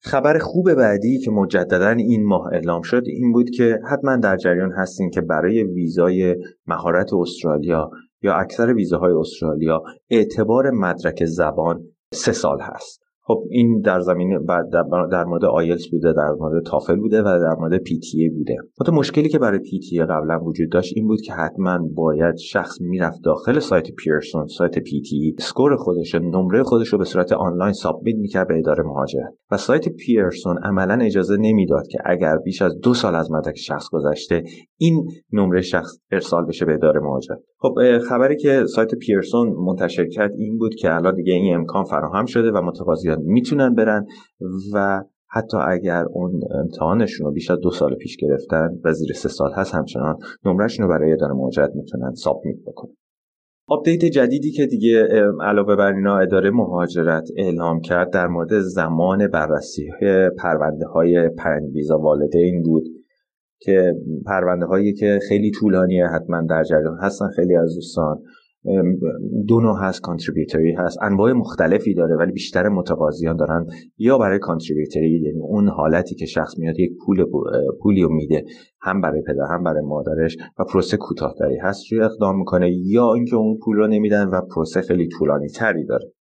خبر 0.00 0.38
خوب 0.38 0.74
بعدی 0.74 1.18
که 1.18 1.30
مجددا 1.30 1.90
این 1.90 2.26
ماه 2.26 2.46
اعلام 2.52 2.82
شد 2.82 3.02
این 3.06 3.32
بود 3.32 3.50
که 3.50 3.78
حتما 3.90 4.16
در 4.16 4.36
جریان 4.36 4.72
هستین 4.72 5.10
که 5.10 5.20
برای 5.20 5.62
ویزای 5.64 6.36
مهارت 6.66 7.12
استرالیا 7.12 7.90
یا 8.22 8.34
اکثر 8.34 8.74
ویزاهای 8.74 9.12
استرالیا 9.12 9.82
اعتبار 10.10 10.70
مدرک 10.70 11.24
زبان 11.24 11.84
سه 12.12 12.32
سال 12.32 12.60
هست. 12.60 13.07
خب 13.28 13.44
این 13.50 13.80
در 13.80 14.00
زمینه 14.00 14.38
در 15.12 15.24
مورد 15.24 15.44
آیلز 15.44 15.90
بوده 15.90 16.12
در 16.12 16.30
مورد 16.40 16.64
تافل 16.64 16.96
بوده 16.96 17.20
و 17.20 17.24
در 17.24 17.54
مورد 17.58 17.78
PTE 17.78 18.28
بوده. 18.28 18.56
مثلا 18.80 18.94
مشکلی 18.94 19.28
که 19.28 19.38
برای 19.38 19.58
PTE 19.58 20.00
قبلا 20.02 20.40
وجود 20.44 20.70
داشت 20.70 20.92
این 20.96 21.06
بود 21.06 21.20
که 21.20 21.32
حتما 21.32 21.78
باید 21.94 22.36
شخص 22.36 22.80
می‌رفت 22.80 23.18
داخل 23.24 23.58
سایت 23.58 23.90
پیرسون 23.90 24.46
سایت 24.46 24.78
PTE 24.78 25.34
score 25.38 25.76
خودش 25.76 26.14
نمره 26.14 26.62
خودش 26.62 26.88
رو 26.88 26.98
به 26.98 27.04
صورت 27.04 27.32
آنلاین 27.32 27.72
submit 27.72 28.16
می‌کرد 28.16 28.48
به 28.48 28.58
اداره 28.58 28.84
مهاجرت. 28.84 29.34
و 29.50 29.56
سایت 29.56 29.88
پیرسون 29.88 30.58
عملا 30.58 31.04
اجازه 31.04 31.36
نمی‌داد 31.36 31.86
که 31.86 31.98
اگر 32.04 32.36
بیش 32.36 32.62
از 32.62 32.78
دو 32.82 32.94
سال 32.94 33.14
از 33.14 33.30
مدرک 33.32 33.56
شخص 33.56 33.88
گذشته 33.92 34.42
این 34.76 35.08
نمره 35.32 35.60
شخص 35.60 35.98
ارسال 36.12 36.46
بشه 36.46 36.64
به 36.64 36.74
اداره 36.74 37.00
مهاجرت. 37.00 37.38
خب 37.58 37.98
خبری 38.08 38.36
که 38.36 38.64
سایت 38.66 38.94
پیرسون 38.94 39.48
منتشر 39.48 40.06
کرد 40.06 40.32
این 40.36 40.58
بود 40.58 40.74
که 40.74 40.94
الان 40.94 41.14
دیگه 41.14 41.32
این 41.32 41.54
امکان 41.54 41.84
فراهم 41.84 42.26
شده 42.26 42.50
و 42.50 42.62
متقاضیان 42.62 43.17
می‌تونن 43.24 43.74
برن 43.74 44.06
و 44.74 45.04
حتی 45.30 45.56
اگر 45.56 46.04
اون 46.04 46.40
امتحانشون 46.54 47.26
رو 47.26 47.32
بیش 47.32 47.50
دو 47.50 47.70
سال 47.70 47.94
پیش 47.94 48.16
گرفتن 48.16 48.68
و 48.84 48.92
زیر 48.92 49.12
سه 49.12 49.28
سال 49.28 49.52
هست 49.52 49.74
همچنان 49.74 50.16
نمرهشون 50.44 50.86
رو 50.86 50.92
برای 50.92 51.12
اداره 51.12 51.34
مهاجرت 51.34 51.70
می‌تونن 51.74 52.14
submit 52.14 52.56
بکنن 52.66 52.94
update 53.70 54.04
جدیدی 54.04 54.52
که 54.52 54.66
دیگه 54.66 55.08
علاوه 55.40 55.76
بر 55.76 55.92
اینا 55.92 56.18
اداره 56.18 56.50
مهاجرت 56.50 57.28
اعلام 57.36 57.80
کرد 57.80 58.10
در 58.10 58.26
مورد 58.26 58.60
زمان 58.60 59.26
بررسی 59.26 59.90
پرونده 60.38 60.86
های 60.86 61.28
پرند 61.28 61.72
ویزا 61.74 61.98
والدین 61.98 62.62
بود 62.62 62.84
که 63.60 63.94
پرونده 64.26 64.66
هایی 64.66 64.92
که 64.92 65.18
خیلی 65.28 65.50
طولانیه 65.50 66.06
حتما 66.06 66.42
در 66.42 66.64
جریان 66.64 66.98
هستن 67.02 67.28
خیلی 67.36 67.56
از 67.56 67.74
دوستان 67.74 68.22
دو 69.48 69.60
نوع 69.60 69.78
هست 69.82 70.00
کانتریبیوتری 70.00 70.72
هست 70.72 70.98
انواع 71.02 71.32
مختلفی 71.32 71.94
داره 71.94 72.16
ولی 72.16 72.32
بیشتر 72.32 72.68
متقاضیان 72.68 73.36
دارن. 73.36 73.66
یا 73.98 74.18
برای 74.18 74.38
کانتریبیوتری 74.38 75.20
یعنی 75.20 75.40
اون 75.40 75.68
حالتی 75.68 76.14
که 76.14 76.26
شخص 76.26 76.58
میاد 76.58 76.78
یک 76.78 76.90
پول 77.06 77.24
پولی 77.82 78.02
رو 78.02 78.12
میده. 78.12 78.44
هم 78.80 79.00
برای 79.00 79.22
پدر 79.26 79.46
هم 79.50 79.62
برای 79.62 79.82
مادرش 79.84 80.36
و 80.58 80.64
پروسه 80.64 80.96
کوتاهتری 80.96 81.56
هست. 81.56 81.92
روی 81.92 82.02
اقدام 82.02 82.38
می‌کنه؟ 82.38 82.70
یا 82.70 83.14
اینکه 83.14 83.36
اون 83.36 83.58
پول 83.64 83.76
رو 83.76 83.86
نمیدن 83.86 84.28
و 84.28 84.40
پروسه 84.54 84.80
خیلی 84.80 85.08
طولانی 85.18 85.48
تری 85.48 85.84
داره. 85.84 86.12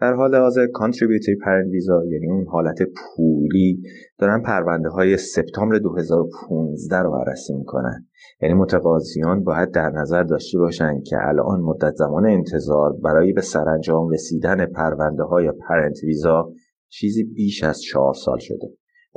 در 0.00 0.12
حال 0.12 0.34
حاضر 0.34 0.66
contributory 0.66 1.36
parent 1.36 1.72
visa 1.72 2.04
یعنی 2.04 2.30
اون 2.30 2.46
حالت 2.46 2.78
پولی 2.82 3.82
دارن 4.18 4.42
پرونده 4.42 4.88
های 4.88 5.16
سپتامبر 5.16 5.78
2015 5.78 6.98
رو 6.98 7.12
بررسی 7.12 7.54
می‌کنن. 7.54 8.06
یعنی 8.42 8.54
متقاضیان 8.54 9.44
باید 9.44 9.70
در 9.70 9.90
نظر 9.90 10.22
داشته 10.22 10.58
باشند 10.58 11.02
که 11.04 11.16
الان 11.20 11.60
مدت 11.60 11.94
زمان 11.94 12.26
انتظار 12.26 12.92
برای 12.92 13.32
به 13.32 13.40
سرانجام 13.40 14.08
رسیدن 14.08 14.66
پرونده 14.66 15.22
های 15.22 15.52
parent 15.68 16.04
visa 16.04 16.52
چیزی 16.88 17.24
بیش 17.24 17.64
از 17.64 17.80
چهار 17.80 18.14
سال 18.14 18.38
شده. 18.38 18.68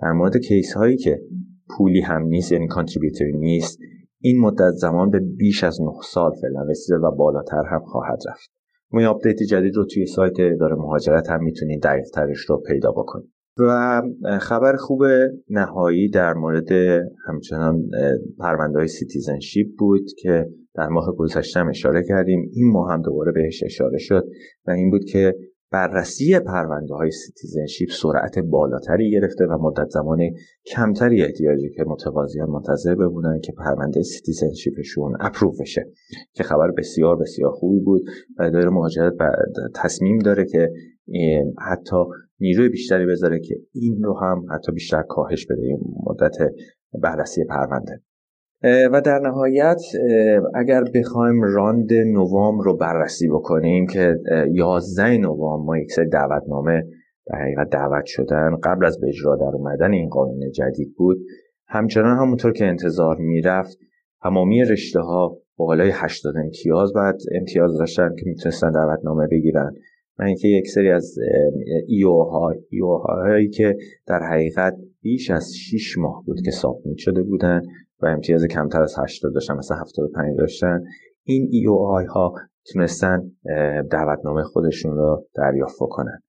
در 0.01 0.11
مورد 0.11 0.37
case 0.37 0.73
هایی 0.73 0.97
که 0.97 1.19
پولی 1.77 2.01
هم 2.01 2.21
نیست 2.21 2.51
یعنی 2.51 2.67
contributory 2.67 3.37
نیست 3.37 3.79
این 4.21 4.39
مدت 4.39 4.71
زمان 4.71 5.09
به 5.09 5.19
بیش 5.19 5.63
از 5.63 5.81
9 5.81 5.91
سال 6.03 6.31
فعلا 6.41 6.63
رسیده 6.69 6.97
و 6.97 7.11
بالاتر 7.15 7.63
هم 7.71 7.79
خواهد 7.79 8.19
رفت. 8.29 8.58
ما 8.91 8.99
این 8.99 9.09
update 9.09 9.43
جدید 9.49 9.75
رو 9.75 9.85
توی 9.85 10.05
سایت 10.05 10.39
اداره 10.39 10.75
مهاجرت 10.75 11.29
هم 11.29 11.43
می‌تونید 11.43 11.83
دقیق 11.83 12.05
ترش 12.13 12.39
رو 12.49 12.57
پیدا 12.67 12.91
بکنید 12.91 13.29
و 13.57 14.01
خبر 14.41 14.75
خوب 14.75 15.03
نهایی 15.49 16.09
در 16.09 16.33
مورد 16.33 16.71
همچنان 17.27 17.89
پرونده 18.39 18.77
های 18.77 18.87
citizenship 18.87 19.67
بود 19.77 20.05
که 20.17 20.45
در 20.75 20.87
ماه 20.87 21.15
گذشته 21.17 21.67
اشاره 21.67 22.03
کردیم. 22.03 22.49
این 22.53 22.71
ماه 22.71 22.93
هم 22.93 23.01
دوباره 23.01 23.31
بهش 23.31 23.63
اشاره 23.63 23.97
شد 23.97 24.27
و 24.67 24.71
این 24.71 24.91
بود 24.91 25.05
که 25.05 25.35
بررسی 25.71 26.39
پرونده 26.39 26.93
های 26.93 27.11
citizenship 27.11 27.89
سرعت 27.91 28.39
بالاتری 28.39 29.11
گرفته 29.11 29.45
و 29.45 29.57
مدت 29.57 29.89
زمان 29.89 30.19
کمتری 30.65 31.23
احتیاجه 31.23 31.69
که 31.69 31.83
متقاضیان 31.87 32.49
منتظر 32.49 32.95
بمونن 32.95 33.39
که 33.43 33.51
پرونده 33.51 34.01
citizenship 34.01 34.86
شون 34.86 35.17
approve 35.19 35.53
بشه. 35.59 35.85
که 36.33 36.43
خبر 36.43 36.71
بسیار 36.71 37.15
بسیار 37.15 37.51
خوبی 37.51 37.79
بود. 37.79 38.01
و 38.39 38.51
داره 38.51 38.69
مهاجرت 38.69 39.13
تصمیم 39.75 40.19
داره 40.19 40.45
که 40.45 40.69
حتی 41.71 41.95
نیروی 42.39 42.69
بیشتری 42.69 43.05
بذاره 43.05 43.39
که 43.39 43.55
این 43.73 44.03
رو 44.03 44.19
هم 44.19 44.45
حتی 44.51 44.71
بیشتر 44.71 45.01
کاهش 45.01 45.45
بده. 45.45 45.61
این 45.61 45.79
مدت 46.05 46.35
بررسی 47.01 47.43
پرونده. 47.43 48.01
و 48.63 49.01
در 49.05 49.19
نهایت 49.19 49.81
اگر 50.55 50.83
بخوایم 50.95 51.41
راند 51.43 51.93
نوام 51.93 52.59
رو 52.59 52.77
بررسی 52.77 53.27
بکنیم 53.27 53.87
که 53.87 54.15
11 54.51 55.17
نوام 55.17 55.65
ما 55.65 55.77
یک 55.77 55.91
سری 55.91 56.09
دعوتنامه 56.09 56.83
در 57.27 57.39
حقیقت 57.41 57.69
دعوت 57.69 58.05
شدن 58.05 58.55
قبل 58.63 58.85
از 58.85 58.99
به 58.99 59.07
اجرا 59.07 59.35
در 59.35 59.51
اومدن 59.53 59.91
این 59.91 60.09
قانون 60.09 60.51
جدید 60.51 60.95
بود. 60.97 61.17
همچنان 61.67 62.17
همونطور 62.17 62.53
که 62.53 62.65
انتظار 62.65 63.17
می‌رفت 63.17 63.77
تمامی 64.23 64.63
رشته 64.63 64.99
ها 64.99 65.37
بالای 65.57 65.91
80 65.93 66.37
امتیاز 66.37 66.93
بعد 66.93 67.15
امتیاز 67.39 67.77
داشتن 67.77 68.15
که 68.15 68.23
می‌تونستن 68.25 68.71
دعوتنامه 68.71 69.27
بگیرن. 69.31 69.73
و 70.19 70.23
اینکه 70.23 70.47
یک 70.47 70.67
سری 70.67 70.91
از 70.91 71.15
ایو 71.87 72.11
ها 72.11 72.53
که 73.53 73.77
در 74.07 74.19
حقیقت 74.31 74.77
بیش 75.01 75.31
از 75.31 75.55
6 75.55 75.97
ماه 75.97 76.23
بود 76.25 76.41
که 76.45 76.51
سابمیت 76.51 76.97
شده 76.97 77.23
بودن 77.23 77.61
و 78.01 78.05
امتیاز 78.05 78.45
کمتر 78.45 78.81
از 78.81 78.95
80 78.99 79.33
داشتن 79.33 79.53
مثلا 79.53 79.77
75 79.77 80.37
داشتن. 80.37 80.83
این 81.23 81.47
ای 81.51 81.67
او 81.67 81.87
آی 81.87 82.05
ها 82.05 82.33
تونستن 82.73 83.31
دعوتنامه 83.91 84.43
خودشون 84.43 84.95
رو 84.95 85.27
دریافت 85.35 85.77
کنن. 85.79 86.19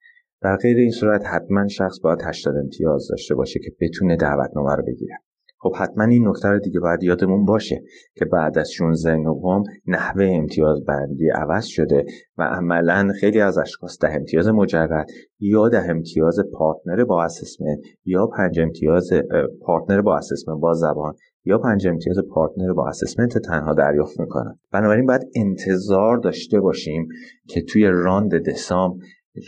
در 0.42 0.56
غیر 0.56 0.76
این 0.76 0.90
صورت 0.90 1.26
حتما 1.26 1.68
شخص 1.68 2.00
باید 2.02 2.18
80 2.24 2.56
امتیاز 2.56 3.08
داشته 3.10 3.34
باشه 3.34 3.60
که 3.60 3.70
بتونه 3.80 4.16
دعوتنامه 4.16 4.74
رو 4.74 4.82
بگیره. 4.86 5.14
خب 5.62 5.72
حتما 5.76 6.04
این 6.04 6.28
نکته 6.28 6.48
رو 6.48 6.58
دیگه 6.58 6.80
باید 6.80 7.02
یادمون 7.02 7.44
باشه 7.44 7.82
که 8.14 8.24
بعد 8.24 8.58
از 8.58 8.70
16 8.70 9.16
نوامبر 9.16 9.70
نحوه 9.86 10.24
امتیاز 10.24 10.84
بندی 10.84 11.28
عوض 11.28 11.64
شده 11.64 12.04
و 12.38 12.42
عملا 12.42 13.12
خیلی 13.20 13.40
از 13.40 13.58
اشخاص 13.58 13.98
ده 14.00 14.14
امتیاز 14.14 14.48
مجرد 14.48 15.06
یا 15.38 15.68
ده 15.68 15.90
امتیاز 15.90 16.36
partner 16.52 17.04
با 17.04 17.24
assessment 17.24 17.78
یا 18.04 18.26
پنج 18.26 18.60
امتیاز 18.60 19.10
partner 19.60 20.00
با 20.00 20.16
assessment 20.16 20.58
با 20.60 20.72
زبان 20.72 21.14
یا 21.44 21.58
پنج 21.58 21.86
امتیاز 21.86 22.16
partner 22.34 22.72
با 22.72 22.88
assessment 22.88 23.38
تنها 23.38 23.74
دریافت 23.74 24.20
می‌کنن. 24.20 24.58
بنابراین 24.72 25.06
باید 25.06 25.22
انتظار 25.36 26.16
داشته 26.16 26.60
باشیم 26.60 27.08
که 27.48 27.62
توی 27.62 27.86
راند 27.86 28.48
دسام 28.48 28.98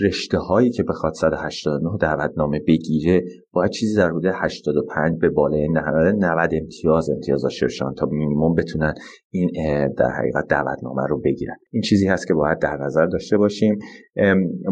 رشته 0.05 0.39
هایی 0.39 0.71
که 0.71 0.83
بخواد 0.83 1.13
189 1.13 1.97
دعوتنامه 2.01 2.61
بگیره 2.69 3.25
باید 3.53 3.71
چیزی 3.71 3.97
در 3.97 4.09
حدود 4.09 4.25
85 4.35 5.21
به 5.21 5.29
بالای 5.29 5.69
90 5.69 6.51
امتیاز 6.55 7.11
امتیاز 7.11 7.43
باشن 7.43 7.93
تا 7.99 8.07
مینیمم 8.07 8.55
بتونن 8.55 8.95
این 9.31 9.51
در 9.99 10.11
حقیقت 10.11 10.47
دعوتنامه 10.49 11.03
رو 11.09 11.21
بگیرن. 11.21 11.57
این 11.71 11.83
چیزی 11.83 12.07
هست 12.07 12.27
که 12.27 12.35
باید 12.35 12.59
در 12.59 12.77
نظر 12.77 13.07
داشته 13.07 13.37
باشیم. 13.37 13.79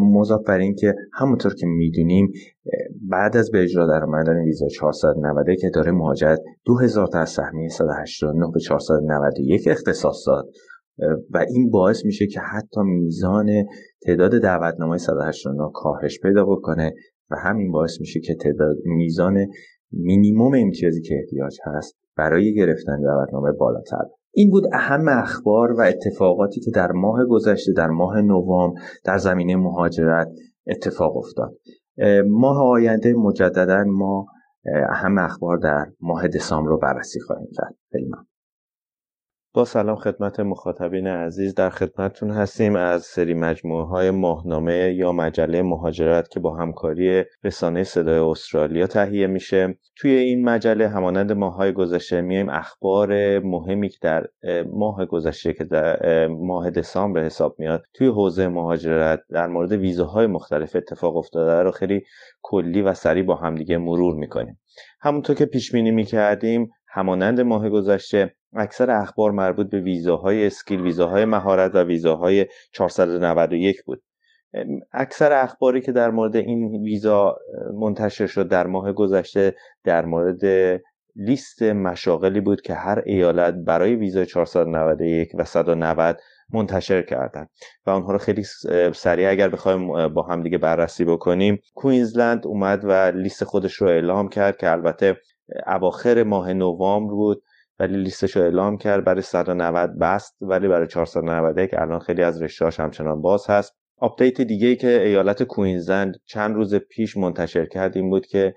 مضاف 0.01 0.41
بر 0.47 0.57
این 0.57 0.75
که 0.75 0.95
همونطور 1.13 1.53
که 1.53 1.65
می‌دونیم 1.65 2.31
بعد 3.09 3.37
از 3.37 3.51
به 3.51 3.63
اجرا 3.63 3.87
در 3.87 4.03
اومدن 4.03 4.43
ویزا 4.43 4.67
490 4.67 5.47
که 5.61 5.69
داره 5.69 5.91
مهاجرت 5.91 6.39
2000 6.65 7.07
تا 7.07 7.19
از 7.19 7.29
سهمیه 7.29 7.69
189 7.69 8.51
به 8.53 8.59
491 8.59 9.67
اختصاص 9.67 10.27
داد. 10.27 10.49
و 11.33 11.45
این 11.49 11.69
باعث 11.69 12.05
میشه 12.05 12.27
که 12.27 12.39
حتی 12.39 12.81
میزان 12.81 13.49
تعداد 14.05 14.41
دعوتنامه 14.41 14.97
189 14.97 15.71
کاهش 15.73 16.19
پیدا 16.19 16.45
بکنه 16.45 16.93
و 17.31 17.35
همین 17.35 17.71
باعث 17.71 17.99
میشه 17.99 18.19
که 18.19 18.35
تعداد 18.35 18.77
میزان 18.85 19.47
مینیموم 19.91 20.53
امتیازی 20.55 21.01
که 21.01 21.15
احتیاج 21.19 21.57
هست 21.65 21.95
برای 22.17 22.53
گرفتن 22.53 23.01
دعوتنامه 23.01 23.51
بالاتر. 23.51 24.03
این 24.33 24.49
بود 24.49 24.63
اهم 24.73 25.07
اخبار 25.07 25.71
و 25.71 25.81
اتفاقاتی 25.81 26.61
که 26.61 26.71
در 26.71 26.91
ماه 26.91 27.25
گذشته 27.25 27.73
در 27.73 27.87
ماه 27.87 28.21
نوام 28.21 28.73
در 29.05 29.17
زمینه 29.17 29.55
مهاجرت 29.55 30.27
اتفاق 30.67 31.17
افتاد. 31.17 31.57
ماه 32.27 32.57
آینده 32.57 33.13
مجددا 33.13 33.83
ما 33.87 34.25
اهم 34.89 35.17
اخبار 35.17 35.57
در 35.57 35.85
ماه 36.01 36.27
دسامبر 36.27 36.69
رو 36.69 36.77
بررسی 36.77 37.19
خواهیم 37.19 37.47
کرد. 37.53 37.75
خیلی 37.91 38.09
با 39.53 39.65
سلام 39.65 39.95
خدمت 39.95 40.39
مخاطبین 40.39 41.07
عزیز 41.07 41.55
در 41.55 41.69
خدمتتون 41.69 42.31
هستیم 42.31 42.75
از 42.75 43.03
سری 43.03 43.33
مجموعه 43.33 43.85
های 43.85 44.11
ماهنامه 44.11 44.93
یا 44.93 45.11
مجله 45.11 45.61
مهاجرت 45.61 46.29
که 46.29 46.39
با 46.39 46.55
همکاری 46.55 47.23
رسانه 47.43 47.83
صدای 47.83 48.19
استرالیا 48.19 48.87
تهیه 48.87 49.27
میشه. 49.27 49.77
توی 49.95 50.11
این 50.11 50.45
مجله 50.45 50.87
همانند 50.87 51.31
ماهای 51.31 51.71
گذشته 51.71 52.21
میایم 52.21 52.49
اخبار 52.49 53.39
مهمی 53.39 53.89
که 53.89 53.97
در 54.01 54.27
ماه 54.73 55.05
گذشته 55.05 55.53
که 55.53 55.63
در 55.63 56.27
ماه 56.27 56.69
دسامبر 56.69 57.23
حساب 57.23 57.55
میاد. 57.59 57.83
توی 57.93 58.07
حوزه 58.07 58.47
مهاجرت 58.47 59.19
در 59.29 59.47
مورد 59.47 59.71
ویزاهای 59.71 60.27
مختلف 60.27 60.75
اتفاق 60.75 61.17
افتاده 61.17 61.63
رو 61.63 61.71
خیلی 61.71 62.03
کلی 62.41 62.81
و 62.81 62.93
سریع 62.93 63.23
با 63.23 63.35
همدیگه 63.35 63.77
مرور 63.77 64.15
می‌کنیم. 64.15 64.59
همونطور 65.01 65.35
که 65.35 65.45
پیش 65.45 65.71
بینی 65.71 65.91
می‌کردیم 65.91 66.69
همانند 66.87 67.41
ماه 67.41 67.69
گذشته 67.69 68.35
اکثر 68.53 68.91
اخبار 68.91 69.31
مربوط 69.31 69.69
به 69.69 69.79
ویزاهای 69.79 70.47
اسکیل 70.47 70.81
ویزاهای 70.81 71.25
مهارت 71.25 71.75
و 71.75 71.83
ویزاهای 71.83 72.45
491 72.71 73.83
بود. 73.83 74.03
اکثر 74.93 75.33
اخباری 75.33 75.81
که 75.81 75.91
در 75.91 76.11
مورد 76.11 76.35
این 76.35 76.83
ویزا 76.83 77.37
منتشر 77.73 78.27
شد 78.27 78.47
در 78.47 78.67
ماه 78.67 78.93
گذشته 78.93 79.55
در 79.83 80.05
مورد 80.05 80.41
لیست 81.15 81.63
مشاغلی 81.63 82.41
بود 82.41 82.61
که 82.61 82.73
هر 82.73 83.03
ایالت 83.05 83.53
برای 83.53 83.95
ویزای 83.95 84.25
491 84.25 85.31
و 85.35 85.45
190 85.45 86.19
منتشر 86.53 87.01
کردن. 87.01 87.47
و 87.85 87.89
آنها 87.89 88.11
رو 88.11 88.17
خیلی 88.17 88.43
سریع 88.93 89.29
اگر 89.29 89.49
بخوایم 89.49 90.07
با 90.07 90.23
هم 90.23 90.43
دیگه 90.43 90.57
بررسی 90.57 91.05
بکنیم 91.05 91.61
کوینزلند 91.75 92.47
اومد 92.47 92.81
و 92.83 92.91
لیست 92.91 93.43
خودش 93.43 93.73
رو 93.73 93.87
اعلام 93.87 94.29
کرد 94.29 94.57
که 94.57 94.71
البته 94.71 95.17
اواخر 95.67 96.23
ماه 96.23 96.53
نوامبر 96.53 97.13
بود 97.13 97.43
ولی 97.81 97.97
لیستش 97.97 98.35
رو 98.35 98.41
اعلام 98.41 98.77
کرد. 98.77 99.03
برای 99.03 99.21
190 99.21 99.99
بست 99.99 100.37
ولی 100.41 100.67
برای 100.67 100.87
491 100.87 101.73
الان 101.73 101.99
خیلی 101.99 102.23
از 102.23 102.41
رشتهاش 102.41 102.79
همچنان 102.79 103.21
باز 103.21 103.49
هست. 103.49 103.73
update 103.97 104.41
دیگه 104.41 104.67
ای 104.67 104.75
که 104.75 105.01
ایالت 105.01 105.43
کوینزلند 105.43 106.17
چند 106.25 106.55
روز 106.55 106.75
پیش 106.75 107.17
منتشر 107.17 107.65
کرد 107.65 107.97
این 107.97 108.09
بود 108.09 108.25
که 108.25 108.53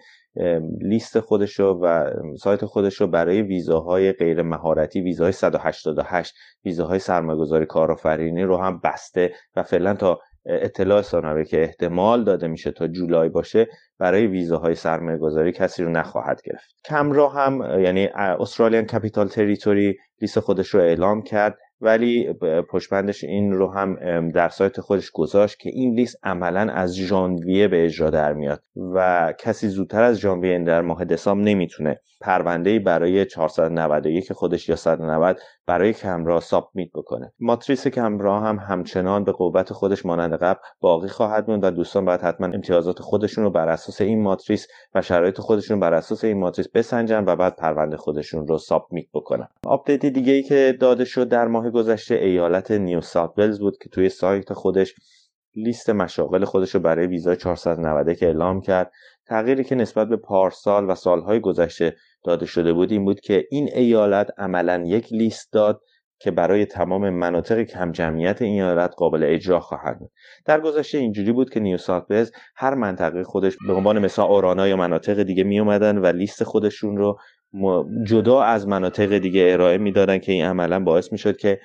لیست 0.81 1.21
خودش 1.21 1.61
رو 1.61 1.81
و 1.83 2.11
سایت 2.37 2.65
خودش 2.65 3.01
رو 3.01 3.07
برای 3.07 3.43
ویزاهای 3.43 4.13
غیر 4.13 4.43
مهارتی 4.43 5.01
ویزاهای 5.01 5.33
188 5.33 6.35
ویزاهای 6.65 6.99
سرمایه‌گذاری 6.99 7.67
کارآفرینی 7.67 8.43
رو 8.43 8.57
هم 8.57 8.81
بسته 8.85 9.33
و 9.57 9.63
فعلا 9.63 9.95
تا 9.95 10.21
اطلاع 10.47 11.03
ثانوی 11.03 11.45
که 11.45 11.63
احتمال 11.63 12.25
داده 12.25 12.47
میشه 12.47 12.71
تا 12.71 12.89
جولای 12.89 13.29
باشه 13.29 13.69
برای 13.99 14.27
ویزاهای 14.27 14.75
سرمایه 14.75 15.19
گذاری 15.19 15.53
کسی 15.53 15.85
رو 15.85 15.91
نخواهد 15.91 16.41
گرفت. 16.45 16.75
کنبرا 16.85 17.29
هم 17.29 17.81
یعنی 17.81 18.07
Australian 18.15 18.85
Capital 18.85 19.29
Territory 19.29 19.97
لیست 20.21 20.41
خودش 20.41 20.69
رو 20.69 20.81
اعلام 20.81 21.23
کرد 21.23 21.59
ولی 21.81 22.33
پشتبندش 22.71 23.25
این 23.25 23.53
رو 23.53 23.73
هم 23.73 24.29
در 24.31 24.49
سایت 24.49 24.81
خودش 24.81 25.11
گذاشت 25.11 25.59
که 25.59 25.71
این 25.71 25.95
لیست 25.95 26.17
عملا 26.23 26.73
از 26.73 26.97
ژانویه 26.97 27.69
به 27.69 27.85
اجرا 27.85 28.11
در 28.11 28.33
میاد 28.33 28.63
و 28.95 29.33
کسی 29.39 29.69
زودتر 29.69 30.03
از 30.03 30.19
ژانویه 30.19 30.65
در 30.65 30.83
ماه 30.83 31.05
دسامبر 31.05 31.45
نمی‌تونه 31.45 32.01
پرونده 32.25 32.79
برای 32.79 33.27
491 33.27 34.33
خودش 34.33 34.69
یا 34.69 34.77
190 34.77 35.39
برای 35.67 35.93
کنبرا 35.93 36.41
submit 36.41 36.91
بکنه. 36.95 37.33
ماتریس 37.41 37.89
کنبرا 37.89 38.41
هم 38.41 38.57
همچنان 38.57 39.25
به 39.25 39.33
قوت 39.33 39.73
خودش 39.73 40.07
مانند 40.07 40.35
قبل 40.35 40.61
باقی 40.81 41.09
خواهد 41.09 41.51
موند 41.51 41.65
و 41.65 41.71
دوستان 41.71 42.05
باید 42.05 42.21
حتما 42.21 42.47
امتیازات 42.47 43.01
خودشون 43.01 43.45
رو 43.45 43.51
بر 43.51 43.69
اساس 43.69 44.01
این 44.01 44.23
ماتریس 44.23 44.67
و 44.95 45.03
شرایط 45.03 45.41
خودشون 45.41 45.81
بر 45.81 45.95
اساس 45.95 46.25
این 46.25 46.39
ماتریس 46.39 46.69
بسنجن 46.69 47.25
و 47.27 47.37
بعد 47.37 47.57
پرونده 47.57 47.97
خودشون 47.97 48.47
رو 48.47 48.59
submit 48.59 49.07
بکنن. 49.15 49.49
آپدیت 49.67 50.07
دیگه 50.07 50.33
ای 50.33 50.43
که 50.43 50.77
داده 50.81 51.05
شد 51.05 51.29
در 51.29 51.47
ماه 51.47 51.71
گذشته 51.71 52.15
ایالت 52.15 52.71
نیو 52.71 53.01
ساوت 53.01 53.59
بود 53.61 53.79
که 53.79 53.89
توی 53.89 54.09
سایت 54.09 54.53
خودش 54.53 54.95
لیست 55.57 55.91
مشاغل 55.91 56.45
خودش 56.45 56.75
رو 56.75 56.81
برای 56.81 57.07
ویزای 57.07 57.37
490 57.37 58.15
که 58.17 58.27
اعلام 58.27 58.61
کرد. 58.61 58.93
تغییری 59.27 59.65
که 59.65 59.75
نسبت 59.75 60.09
به 60.09 60.17
پارسال 60.17 60.91
و 60.91 60.95
سالهای 60.95 61.41
گذشته 61.41 61.97
داده 62.25 62.47
شده 62.47 62.73
بود 62.73 62.93
این 62.93 63.05
بود 63.05 63.21
که 63.21 63.45
این 63.51 63.71
ایالت 63.75 64.31
عملا 64.39 64.83
یک 64.87 65.13
لیست 65.13 65.53
داد 65.53 65.81
که 66.19 66.31
برای 66.31 66.67
تمام 66.67 67.11
مناطق 67.11 67.63
کم 67.63 67.93
جمعیت 67.93 68.43
این 68.43 68.63
ایالت 68.63 68.95
قابل 68.97 69.25
اجرا 69.25 69.61
خواهد 69.61 69.99
بود. 69.99 70.11
در 70.45 70.61
گذشته 70.61 70.99
اینجوری 70.99 71.33
بود 71.33 71.51
که 71.51 71.61
نیو 71.61 71.77
ساوت 71.77 72.33
هر 72.57 72.75
منطقه 72.75 73.25
خودش 73.25 73.57
به 73.67 73.73
عنوان 73.73 73.99
مثلا 73.99 74.25
اورانا 74.25 74.69
یا 74.69 74.77
مناطق 74.77 75.23
دیگه 75.23 75.45
می 75.45 75.61
اومدن 75.61 75.99
و 75.99 76.07
لیست 76.07 76.45
خودشون 76.45 76.97
رو 76.97 77.19
جدا 78.07 78.43
از 78.43 78.69
مناطق 78.69 79.19
دیگه 79.19 79.49
ارائه 79.53 79.79
می‌دادن 79.79 80.19
که 80.19 80.33
این 80.33 80.45
عملا 80.45 80.81
باعث 80.81 81.13
می‌شد 81.13 81.37
که 81.37 81.61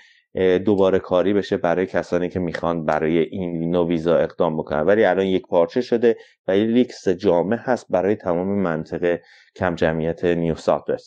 دوباره 0.65 0.99
کاری 0.99 1.33
بشه 1.33 1.57
برای 1.57 1.85
کسانی 1.85 2.29
که 2.29 2.39
می‌خوان 2.39 2.85
برای 2.85 3.17
این 3.17 3.71
نوع 3.71 3.87
ویزا 3.87 4.17
اقدام 4.17 4.57
بکنن. 4.57 4.81
ولی 4.81 5.05
الان 5.05 5.25
یک 5.25 5.47
پارچه 5.47 5.81
شده 5.81 6.17
و 6.47 6.57
یک 6.57 6.69
لیست 6.69 7.07
جامع 7.07 7.57
هست 7.59 7.85
برای 7.89 8.15
تمام 8.15 8.61
منطقه 8.61 9.21
کم 9.55 9.75
جمعیت 9.75 10.25
نیو 10.25 10.55
ساوت 10.55 11.01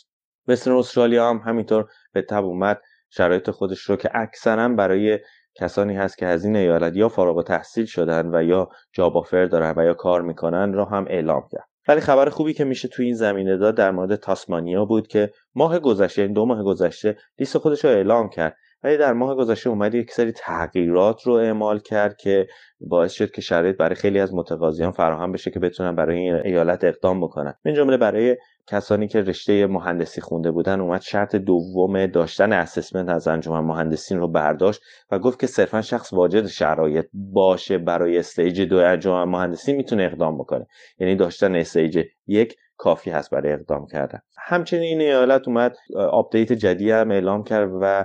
وسترن 0.49 0.77
استرالیا 0.77 1.31
هم 1.31 1.43
همینطور 1.47 1.89
به 2.13 2.23
تبع 2.23 2.45
اومد. 2.45 2.81
شرایط 3.11 3.51
خودش 3.51 3.81
رو 3.81 3.97
که 3.97 4.11
اکثرا 4.15 4.69
برای 4.69 5.19
کسانی 5.55 5.97
هست 5.97 6.19
که 6.19 6.27
از 6.27 6.45
این 6.45 6.57
ایالت 6.57 6.97
یا 6.97 7.09
فارغ 7.09 7.45
تحصیل 7.45 7.85
شدن 7.85 8.35
و 8.35 8.43
یا 8.43 8.69
جاب 8.93 9.17
آفر 9.17 9.45
دارن 9.45 9.75
و 9.77 9.85
یا 9.85 9.95
کار 9.95 10.23
می‌کنن 10.23 10.73
رو 10.73 10.85
هم 10.85 11.05
اعلام 11.09 11.49
کرد. 11.53 11.69
ولی 11.89 12.01
خبر 12.01 12.29
خوبی 12.29 12.53
که 12.55 12.65
میشه 12.65 12.89
توی 12.89 13.07
این 13.07 13.15
زمینه 13.15 13.57
داد 13.57 13.77
در 13.77 13.91
مورد 13.91 14.17
تاسمانیا 14.17 14.85
بود 14.85 15.07
که 15.07 15.31
ماه 15.55 15.79
گذشته 15.79 16.23
یعنی 16.23 16.35
دو 16.35 16.47
ماه 16.47 16.63
گذشته 16.63 17.17
لیست 17.39 17.59
خودش 17.59 17.85
رو 17.85 17.91
اعلام 17.91 18.29
کرد. 18.29 18.57
ولی 18.85 18.97
در 18.97 19.12
ماه 19.12 19.37
گذشته 19.37 19.71
اومد 19.71 19.95
یک 19.95 20.11
سری 20.11 20.33
تغییرات 20.33 21.23
رو 21.23 21.33
اعمال 21.33 21.79
کرد 21.79 22.16
که 22.16 22.47
باعث 22.81 23.12
شد 23.12 23.31
که 23.31 23.40
شرایط 23.40 23.77
برای 23.77 23.95
خیلی 23.95 24.21
از 24.21 24.35
متقاضیان 24.35 24.92
فراهم 24.92 25.33
بشه 25.33 25.51
که 25.51 25.61
بتونن 25.61 25.97
برای 25.97 26.18
این 26.18 26.35
ایالت 26.35 26.85
اقدام 26.85 27.21
بکنن. 27.21 27.55
من 27.64 27.75
جمله 27.75 27.97
برای 27.97 28.37
کسانی 28.66 29.09
که 29.09 29.21
رشته 29.21 29.66
مهندسی 29.66 30.21
خونده 30.21 30.51
بودن 30.51 30.81
اومد 30.81 31.01
شرط 31.01 31.37
دوم 31.37 32.07
داشتن 32.07 32.53
assessment 32.53 33.09
از 33.09 33.29
انجمن 33.29 33.61
مهندسین 33.61 34.18
رو 34.18 34.29
برداشت 34.29 34.83
و 35.11 35.18
گفت 35.18 35.40
که 35.40 35.47
صرفا 35.47 35.83
شخص 35.83 36.12
واجد 36.12 36.47
شرایط 36.47 37.07
باشه 37.12 37.79
برای 37.79 38.18
stage 38.19 38.61
دو 38.61 38.77
انجمن 38.77 39.25
مهندسی 39.25 39.73
می‌تونه 39.73 40.05
اقدام 40.05 40.38
بکنه. 40.38 40.66
یعنی 40.99 41.16
داشتن 41.16 41.55
stage 41.55 42.05
یک 42.27 42.57
کافی 42.77 43.11
هست 43.11 43.31
برای 43.31 43.53
اقدام 43.53 43.87
کردن. 43.87 44.18
همچنین 44.38 44.83
این 44.83 45.01
ایالت 45.01 45.49
اومد 45.49 45.77
آپدیت 45.97 46.53
جدید 46.53 46.90
هم 46.90 47.11
اعلام 47.11 47.45
کرد 47.45 47.71
و 47.81 48.05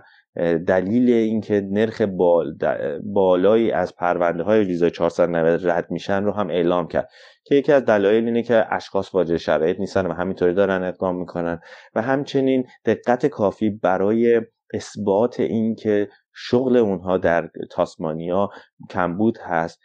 دلیل 0.67 1.09
اینکه 1.09 1.67
نرخ 1.71 2.01
بال 2.01 2.55
بالایی 3.03 3.71
از 3.71 3.95
پرونده 3.95 4.43
های 4.43 4.63
ویزای 4.63 4.91
490 4.91 5.67
رد 5.67 5.91
میشن 5.91 6.23
رو 6.23 6.31
هم 6.31 6.49
اعلام 6.49 6.87
کرد. 6.87 7.09
که 7.45 7.55
یکی 7.55 7.71
از 7.71 7.85
دلایل 7.85 8.25
اینه 8.25 8.43
که 8.43 8.65
اشخاص 8.69 9.15
واجد 9.15 9.37
شرایط 9.37 9.79
نیستن 9.79 10.05
و 10.05 10.13
همینطوری 10.13 10.53
دارن 10.53 10.83
اقدام 10.83 11.19
می‌کنن. 11.19 11.59
و 11.95 12.01
همچنین 12.01 12.65
دقت 12.85 13.25
کافی 13.25 13.69
برای 13.69 14.41
اثبات 14.73 15.39
اینکه 15.39 16.09
شغل 16.35 16.77
اونها 16.77 17.17
در 17.17 17.49
تاسمانیا 17.71 18.49
کمبود 18.89 19.37
هست. 19.41 19.79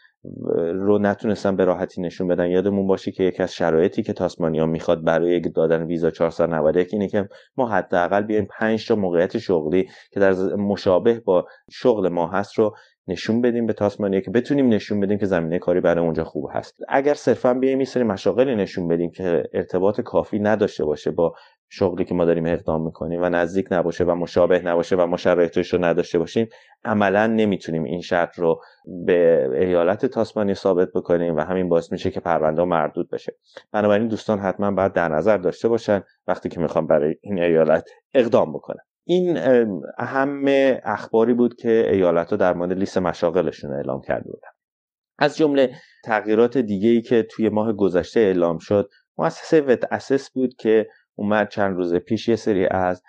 رو 0.74 0.98
نتونستن 0.98 1.56
به 1.56 1.64
راحتی 1.64 2.00
نشون 2.00 2.28
بدن. 2.28 2.50
یادمون 2.50 2.86
باشه 2.86 3.12
که 3.12 3.22
یکی 3.22 3.42
از 3.42 3.54
شرایطی 3.54 4.02
که 4.02 4.12
تاسمانیا 4.12 4.66
می‌خواد 4.66 5.04
برای 5.04 5.40
دادن 5.40 5.82
ویزا 5.82 6.10
491 6.10 6.88
اینه 6.92 7.08
که 7.08 7.28
ما 7.56 7.68
حداقل 7.68 8.22
بیایم 8.22 8.48
5 8.58 8.88
تا 8.88 8.96
موقعیت 8.96 9.38
شغلی 9.38 9.88
که 10.12 10.20
در 10.20 10.32
مشابه 10.56 11.20
با 11.20 11.46
شغل 11.70 12.08
ما 12.08 12.26
هست 12.26 12.58
رو 12.58 12.74
نشون 13.08 13.40
بدیم 13.40 13.66
به 13.66 13.72
تاسمانیا 13.72 14.20
که 14.20 14.30
بتونیم 14.30 14.68
نشون 14.68 15.00
بدیم 15.00 15.18
که 15.18 15.26
زمینه 15.26 15.58
کاری 15.58 15.80
برای 15.80 16.04
اونجا 16.04 16.24
خوب 16.24 16.50
هست. 16.52 16.76
اگر 16.88 17.14
صرفا 17.14 17.54
بیایم 17.54 17.78
این 17.78 17.84
سری 17.84 18.02
مشاغلی 18.02 18.54
نشون 18.54 18.88
بدیم 18.88 19.10
که 19.10 19.42
ارتباط 19.54 20.00
کافی 20.00 20.38
نداشته 20.38 20.84
باشه 20.84 21.10
با 21.10 21.34
شغلی 21.74 22.04
که 22.04 22.14
ما 22.14 22.24
داریم 22.24 22.46
اقدام 22.46 22.84
می‌کنیم 22.84 23.22
و 23.22 23.28
نزدیک 23.28 23.66
نباشه 23.70 24.04
و 24.04 24.14
مشابه 24.14 24.58
نباشه 24.58 24.96
و 24.96 25.06
ما 25.06 25.16
شرایطش 25.16 25.74
رو 25.74 25.84
نداشته 25.84 26.18
باشیم 26.18 26.48
عملا 26.84 27.26
نمی‌تونیم 27.26 27.84
این 27.84 28.00
شرط 28.00 28.38
رو 28.38 28.60
به 29.06 29.48
ایالت 29.52 30.06
تاسمانی 30.06 30.54
ثابت 30.54 30.88
بکنیم 30.94 31.36
و 31.36 31.40
همین 31.40 31.68
باعث 31.68 31.92
میشه 31.92 32.10
که 32.10 32.20
پرونده 32.20 32.64
مردود 32.64 33.10
بشه. 33.10 33.36
بنابراین 33.72 34.08
دوستان 34.08 34.38
حتما 34.38 34.70
باید 34.70 34.92
در 34.92 35.08
نظر 35.08 35.36
داشته 35.36 35.68
باشن 35.68 36.02
وقتی 36.26 36.48
که 36.48 36.60
می‌خوام 36.60 36.86
برای 36.86 37.14
این 37.20 37.38
ایالت 37.38 37.88
اقدام 38.14 38.52
بکنن. 38.52 38.80
این 39.04 39.38
اهم 39.98 40.44
اخباری 40.84 41.34
بود 41.34 41.54
که 41.54 41.90
ایالت 41.90 42.30
ها 42.30 42.36
در 42.36 42.54
مورد 42.54 42.72
لیست 42.72 42.98
مشاغلشون 42.98 43.72
اعلام 43.72 44.00
کرده 44.00 44.30
بودن. 44.30 44.48
از 45.18 45.36
جمله 45.36 45.70
تغییرات 46.04 46.58
دیگه 46.58 46.88
ای 46.88 47.02
که 47.02 47.22
توی 47.22 47.48
ماه 47.48 47.72
گذشته 47.72 48.20
اعلام 48.20 48.58
شد 48.58 48.90
مؤسسه 49.18 49.60
VETASSESS 49.60 50.30
بود 50.30 50.54
که 50.54 50.86
اومد 51.14 51.48
چند 51.48 51.76
روز 51.76 51.94
پیش 51.94 52.28
یه 52.28 52.36
سری 52.36 52.66
از 52.66 53.02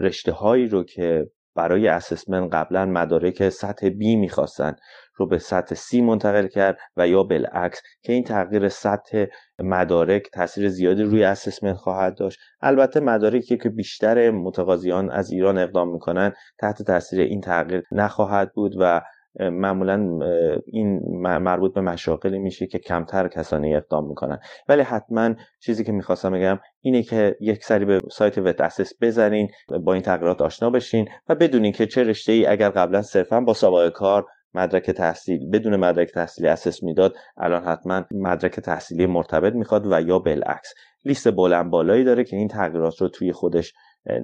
رشته 0.00 0.32
هایی 0.32 0.68
رو 0.68 0.84
که 0.84 1.26
برای 1.56 1.88
assessment 1.88 2.54
قبلا 2.54 2.86
مدارک 2.86 3.48
سطح 3.48 3.88
B 3.88 3.98
می‌خواستن 3.98 4.76
رو 5.16 5.26
به 5.26 5.38
سطح 5.38 5.74
C 5.74 6.02
منتقل 6.02 6.46
کرد 6.46 6.78
و 6.96 7.08
یا 7.08 7.22
بالعکس 7.22 7.80
که 8.02 8.12
این 8.12 8.24
تغییر 8.24 8.68
سطح 8.68 9.24
مدارک 9.58 10.22
تاثیر 10.32 10.68
زیادی 10.68 11.02
روی 11.02 11.24
assessment 11.24 11.76
خواهد 11.76 12.16
داشت. 12.18 12.38
البته 12.60 13.00
مدارکی 13.00 13.56
که 13.56 13.68
بیشتر 13.68 14.30
متقاضیان 14.30 15.10
از 15.10 15.30
ایران 15.30 15.58
اقدام 15.58 15.92
می‌کنن 15.92 16.32
تحت 16.58 16.82
تاثیر 16.82 17.20
این 17.20 17.40
تغییر 17.40 17.82
نخواهد 17.92 18.52
بود 18.52 18.74
و 18.80 19.00
معمولا 19.38 20.18
این 20.66 21.00
مربوط 21.22 21.74
به 21.74 21.80
مشاغلی 21.80 22.38
میشه 22.38 22.66
که 22.66 22.78
کمتر 22.78 23.28
کسانی 23.28 23.76
اقدام 23.76 24.08
می‌کنن. 24.08 24.38
ولی 24.68 24.82
حتما 24.82 25.34
چیزی 25.60 25.84
که 25.84 25.92
می‌خواستم 25.92 26.32
بگم 26.32 26.58
اینه 26.80 27.02
که 27.02 27.36
یک 27.40 27.64
سری 27.64 27.84
به 27.84 28.00
سایت 28.10 28.38
VETASSESS 28.38 28.92
بزنین 29.00 29.48
با 29.84 29.92
این 29.92 30.02
تغییرات 30.02 30.42
آشنا 30.42 30.70
بشین 30.70 31.08
و 31.28 31.34
بدونین 31.34 31.72
که 31.72 31.86
چه 31.86 32.04
رشته 32.04 32.32
ای 32.32 32.46
اگر 32.46 32.70
قبلا 32.70 33.02
صرفا 33.02 33.40
با 33.40 33.54
سابقه 33.54 33.90
کار 33.90 34.26
مدرک 34.54 34.90
تحصیل 34.90 35.50
بدون 35.50 35.76
مدرک 35.76 36.10
تحصیلی 36.10 36.48
assess 36.48 36.82
می‌داد 36.82 37.14
الان 37.36 37.64
حتما 37.64 38.04
مدرک 38.10 38.60
تحصیلی 38.60 39.06
مرتبط 39.06 39.52
می‌خواد 39.52 39.92
و 39.92 40.00
یا 40.00 40.18
بالعکس. 40.18 40.74
لیست 41.04 41.30
بلند 41.30 41.70
بالایی 41.70 42.04
داره 42.04 42.24
که 42.24 42.36
این 42.36 42.48
تغییرات 42.48 43.00
رو 43.00 43.08
توی 43.08 43.32
خودش 43.32 43.72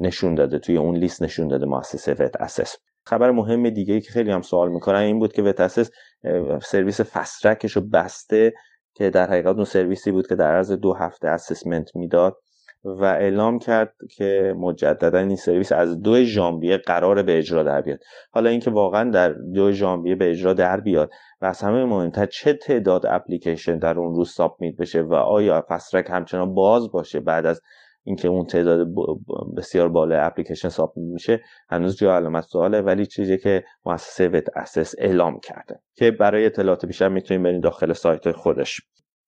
نشون 0.00 0.34
داده 0.34 0.58
توی 0.58 0.76
اون 0.76 0.96
لیست 0.96 1.22
نشون 1.22 1.48
داده 1.48 1.66
مؤسسه 1.66 2.12
VETASSESS 2.12 2.76
خبر 3.06 3.30
مهم 3.30 3.70
دیگه 3.70 3.94
ای 3.94 4.00
که 4.00 4.10
خیلی 4.10 4.30
هم 4.30 4.42
سوال 4.42 4.68
می‌کنن 4.68 4.98
این 4.98 5.18
بود 5.18 5.32
که 5.32 5.42
VETASSESS 5.42 5.90
سرویس 6.62 7.00
fast 7.00 7.26
track 7.26 7.59
ش 7.59 7.72
رو 7.72 7.82
بسته 7.82 8.52
که 8.94 9.10
در 9.10 9.30
حقیقت 9.30 9.54
اون 9.54 9.64
سرویسی 9.64 10.10
بود 10.10 10.26
که 10.26 10.34
در 10.34 10.54
عرض 10.56 10.72
دو 10.72 10.94
هفته 10.94 11.28
assessment 11.28 11.96
می‌داد 11.96 12.36
و 12.84 13.04
اعلام 13.04 13.58
کرد 13.58 13.94
که 14.16 14.54
مجددا 14.58 15.18
این 15.18 15.36
سرویس 15.36 15.72
از 15.72 16.00
دو 16.00 16.24
ژانویه 16.24 16.76
قراره 16.76 17.22
به 17.22 17.38
اجرا 17.38 17.62
در 17.62 17.80
بیاد. 17.80 17.98
حالا 18.30 18.50
اینکه 18.50 18.70
واقعا 18.70 19.10
در 19.10 19.32
دو 19.32 19.72
ژانویه 19.72 20.14
به 20.14 20.30
اجرا 20.30 20.52
در 20.52 20.80
بیاد 20.80 21.10
و 21.40 21.46
از 21.46 21.60
همه 21.60 21.84
مهمتر 21.84 22.26
چه 22.26 22.52
تعداد 22.52 23.06
اپلیکیشن 23.06 23.78
در 23.78 23.98
اون 23.98 24.14
روز 24.14 24.30
submit 24.30 24.76
بشه 24.76 25.02
و 25.02 25.14
آیا 25.14 25.64
fast 25.68 25.85
track 25.85 26.06
همچنان 26.10 26.54
باز 26.54 26.90
باشه 26.92 27.20
بعد 27.20 27.46
از 27.46 27.60
اینکه 28.06 28.28
اون 28.28 28.46
تعداد 28.46 28.88
بسیار 29.56 29.88
بالا 29.88 30.22
اپلیکیشن 30.22 30.68
سابمیت 30.68 31.12
میشه 31.12 31.40
هنوز 31.68 31.96
جای 31.96 32.16
علامت 32.16 32.44
سواله 32.44 32.80
ولی 32.80 33.06
چیزی 33.06 33.38
که 33.38 33.64
مؤسسه 33.84 34.28
وت 34.28 34.56
اسس 34.56 34.94
اعلام 34.98 35.40
کرده 35.40 35.80
که 35.94 36.10
برای 36.10 36.46
اطلاعات 36.46 36.86
بیشتر 36.86 37.08
می‌تونید 37.08 37.42
برید 37.42 37.62
داخل 37.62 37.92
سایت 37.92 38.32
خودش. 38.32 38.80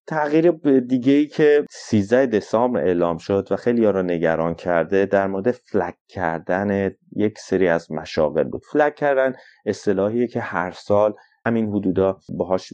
تغییر 0.07 0.51
دیگه 0.79 1.13
ای 1.13 1.27
که 1.27 1.65
13 1.69 2.25
دسامبر 2.25 2.79
اعلام 2.79 3.17
شد 3.17 3.47
و 3.51 3.55
خیلی 3.55 3.85
ها 3.85 3.91
رو 3.91 4.03
نگران 4.03 4.53
کرده 4.53 5.05
در 5.05 5.27
مورد 5.27 5.51
فلک 5.51 5.95
کردن 6.07 6.91
یک 7.15 7.39
سری 7.39 7.67
از 7.67 7.91
مشاغل 7.91 8.43
بود. 8.43 8.61
فلک 8.73 8.95
کردن 8.95 9.33
اصطلاحیه 9.65 10.27
که 10.27 10.39
هر 10.39 10.71
سال 10.71 11.13
همین 11.45 11.69
حدودا 11.69 12.19
باهاش 12.37 12.73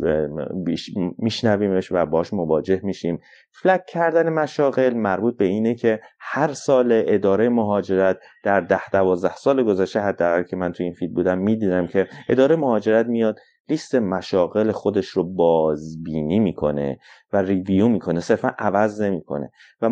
میشنویمش 1.17 1.91
و 1.91 2.05
باهاش 2.05 2.33
مواجه 2.33 2.81
میشیم. 2.83 3.19
flag 3.61 3.85
کردن 3.85 4.29
مشاغل 4.29 4.93
مربوط 4.93 5.37
به 5.37 5.45
اینه 5.45 5.75
که 5.75 5.99
هر 6.19 6.53
سال 6.53 7.03
اداره 7.07 7.49
مهاجرت 7.49 8.17
در 8.43 8.61
ده 8.61 8.89
دوازده 8.89 9.35
سال 9.35 9.63
گذشته 9.63 9.99
حداقل 9.99 10.43
که 10.43 10.55
من 10.55 10.71
تو 10.71 10.83
این 10.83 10.93
field 10.93 11.13
بودم 11.13 11.37
می‌دیدم 11.37 11.87
که 11.87 12.07
اداره 12.29 12.55
مهاجرت 12.55 13.05
میاد 13.05 13.39
لیست 13.69 13.95
مشاغل 13.95 14.71
خودش 14.71 15.07
رو 15.07 15.23
بازبینی 15.23 16.39
می‌کنه 16.39 16.99
و 17.33 17.41
review 17.41 17.87
می‌کنه 17.87 18.19
صرفا 18.19 18.51
عوض 18.59 19.01
نمی‌کنه 19.01 19.51
و 19.81 19.89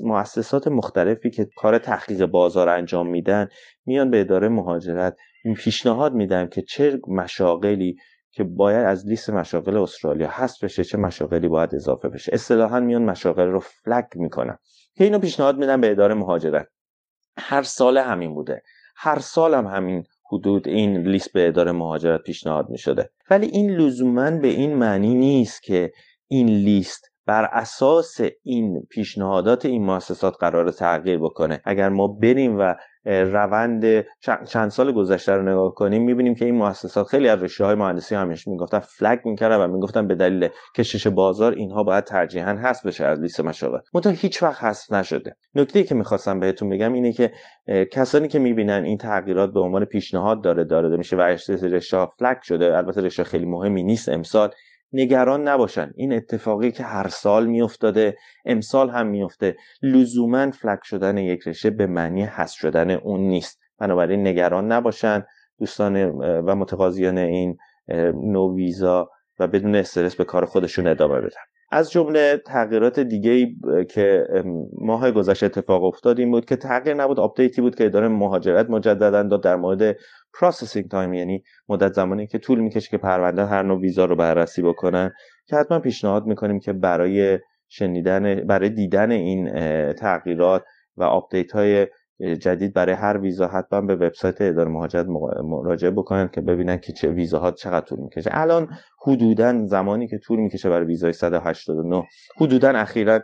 مؤسسات 0.00 0.68
مختلفی 0.68 1.30
که 1.30 1.48
کار 1.56 1.78
تحقیق 1.78 2.26
بازار 2.26 2.68
انجام 2.68 3.06
میدن 3.06 3.48
میان 3.86 4.10
به 4.10 4.20
اداره 4.20 4.48
مهاجرت 4.48 5.16
پیشنهاد 5.56 6.14
میدن 6.14 6.48
که 6.48 6.62
چه 6.62 7.00
مشاغلی 7.08 7.96
که 8.32 8.44
باید 8.44 8.86
از 8.86 9.06
لیست 9.06 9.30
مشاغل 9.30 9.76
استرالیا 9.76 10.28
هست 10.30 10.64
بشه 10.64 10.84
چه 10.84 10.98
مشاغلی 10.98 11.48
باید 11.48 11.74
اضافه 11.74 12.08
بشه. 12.08 12.34
اصطلاحا 12.34 12.80
میان 12.80 13.02
مشاغل 13.02 13.46
رو 13.46 13.60
فلگ 13.60 14.06
می‌کنن. 14.14 14.58
که 14.94 15.04
اینو 15.04 15.18
پیشنهاد 15.18 15.58
میدن 15.58 15.80
به 15.80 15.90
اداره 15.90 16.14
مهاجرت. 16.14 16.68
هر 17.36 17.62
سال 17.62 17.98
همین 17.98 18.34
بوده. 18.34 18.62
هر 18.96 19.18
سال 19.18 19.54
هم 19.54 19.66
همین 19.66 20.04
حدود 20.32 20.68
این 20.68 20.96
لیست 20.96 21.32
به 21.32 21.48
اداره 21.48 21.72
مهاجرت 21.72 22.22
پیشنهاد 22.22 22.70
می 22.70 22.78
شده 22.78 23.10
ولی 23.30 23.46
این 23.46 23.70
لزوما 23.70 24.30
به 24.30 24.48
این 24.48 24.74
معنی 24.74 25.14
نیست 25.14 25.62
که 25.62 25.92
این 26.28 26.48
لیست 26.48 27.10
بر 27.26 27.44
اساس 27.44 28.20
این 28.42 28.86
پیشنهادات 28.90 29.66
این 29.66 29.84
مؤسسات 29.84 30.34
قرار 30.40 30.70
تغییر 30.70 31.18
بکنه. 31.18 31.60
اگر 31.64 31.88
ما 31.88 32.06
بریم 32.06 32.58
و 32.58 32.74
روند 33.04 34.04
چند 34.46 34.68
سال 34.68 34.92
گذشته 34.92 35.32
رو 35.32 35.42
نگاه 35.42 35.74
کنیم 35.74 36.02
می‌بینیم 36.02 36.34
که 36.34 36.44
این 36.44 36.54
مؤسسات 36.54 37.06
خیلی 37.06 37.28
از 37.28 37.42
رشته 37.42 37.64
های 37.64 37.74
مهندسی 37.74 38.14
همیشه 38.14 38.50
می‌گفتن 38.50 38.78
فلگ 38.78 39.20
می‌کردن 39.24 39.56
و 39.56 39.66
می‌گفتن 39.66 40.06
به 40.06 40.14
دلیل 40.14 40.48
کشش 40.76 41.06
بازار 41.06 41.52
اینها 41.52 41.82
باید 41.82 42.04
ترجیحا 42.04 42.52
حذف 42.52 42.86
بشه 42.86 43.04
از 43.04 43.20
لیست 43.20 43.40
مشاغل 43.40 43.78
منتها 43.94 44.12
هیچ 44.12 44.42
وقت 44.42 44.64
حذف 44.64 44.92
نشده. 44.92 45.36
نکته 45.54 45.82
که 45.82 45.94
می‌خواستم 45.94 46.40
بهتون 46.40 46.68
بگم 46.68 46.92
اینه 46.92 47.12
که 47.12 47.32
کسانی 47.92 48.28
که 48.28 48.38
می‌بینن 48.38 48.84
این 48.84 48.98
تغییرات 48.98 49.52
به 49.52 49.60
عنوان 49.60 49.84
پیشنهاد 49.84 50.44
داره 50.44 50.64
داده 50.64 50.96
میشه 50.96 51.16
و 51.16 51.20
رشته 51.20 51.56
فلگ 52.18 52.42
شده 52.42 52.76
البته 52.76 53.00
رشته 53.00 53.24
خیلی 53.24 53.46
مهمی 53.46 53.82
نیست 53.82 54.08
امسال. 54.08 54.50
نگران 54.92 55.48
نباشن. 55.48 55.92
این 55.96 56.12
اتفاقی 56.12 56.70
که 56.70 56.82
هر 56.82 57.08
سال 57.08 57.46
میافتاده 57.46 58.16
امسال 58.44 58.90
هم 58.90 59.06
میفته 59.06 59.56
لزوما 59.82 60.50
flag 60.50 60.80
شدن 60.82 61.18
یک 61.18 61.48
رشته 61.48 61.70
به 61.70 61.86
معنی 61.86 62.22
حذف 62.22 62.58
شدن 62.58 62.90
اون 62.90 63.20
نیست. 63.20 63.60
بنابراین 63.78 64.26
نگران 64.26 64.72
نباشن 64.72 65.26
دوستان 65.58 65.96
و 66.18 66.54
متقاضیان 66.54 67.18
این 67.18 67.58
نوع 68.14 68.56
ویزا 68.56 69.10
و 69.38 69.46
بدون 69.46 69.76
استرس 69.76 70.16
به 70.16 70.24
کار 70.24 70.44
خودشون 70.44 70.86
ادامه 70.86 71.20
بدن. 71.20 71.40
از 71.70 71.90
جمله 71.90 72.42
تغییرات 72.46 73.00
دیگه 73.00 73.54
که 73.84 74.26
ماه 74.78 75.10
گذشته 75.10 75.46
اتفاق 75.46 75.84
افتاد 75.84 76.18
این 76.18 76.30
بود 76.30 76.44
که 76.44 76.56
تغییر 76.56 76.96
نبود 76.96 77.20
آپدیتی 77.20 77.60
بود 77.60 77.74
که 77.74 77.84
اداره 77.86 78.08
مهاجرت 78.08 78.70
مجددا 78.70 79.22
داد 79.22 79.42
در 79.42 79.56
مورد 79.56 79.96
processing 80.40 80.88
time 80.88 81.14
یعنی 81.14 81.42
مدت 81.68 81.92
زمانی 81.92 82.26
که 82.26 82.38
طول 82.38 82.60
می‌کشه 82.60 82.88
که 82.90 82.98
پرونده 82.98 83.46
هر 83.46 83.62
نوع 83.62 83.80
ویزا 83.80 84.04
رو 84.04 84.16
بررسی 84.16 84.62
بکنن 84.62 85.12
که 85.46 85.56
حتما 85.56 85.78
پیشنهاد 85.78 86.26
می‌کنیم 86.26 86.60
که 86.60 86.72
برای 86.72 87.38
شنیدن 87.68 88.46
برای 88.46 88.70
دیدن 88.70 89.10
این 89.10 89.52
تغییرات 89.92 90.64
و 90.96 91.02
آپدیت 91.02 91.52
های 91.52 91.86
جدید 92.20 92.74
برای 92.74 92.94
هر 92.94 93.18
ویزا 93.18 93.46
حتما 93.48 93.80
به 93.80 93.96
وبسایت 93.96 94.40
اداره 94.40 94.70
مهاجرت 94.70 95.06
مراجعه 95.44 95.90
بکنن 95.90 96.28
که 96.28 96.40
ببینن 96.40 96.78
که 96.78 96.92
چه 96.92 97.08
ویزاها 97.08 97.50
چقدر 97.50 97.86
طول 97.86 97.98
می‌کشه. 98.00 98.30
الان 98.32 98.68
حدودا 99.06 99.66
زمانی 99.66 100.08
که 100.08 100.18
طول 100.18 100.40
می‌کشه 100.40 100.70
برای 100.70 100.86
ویزای 100.86 101.12
189 101.12 102.04
حدودا 102.36 102.70
اخیرا 102.70 103.20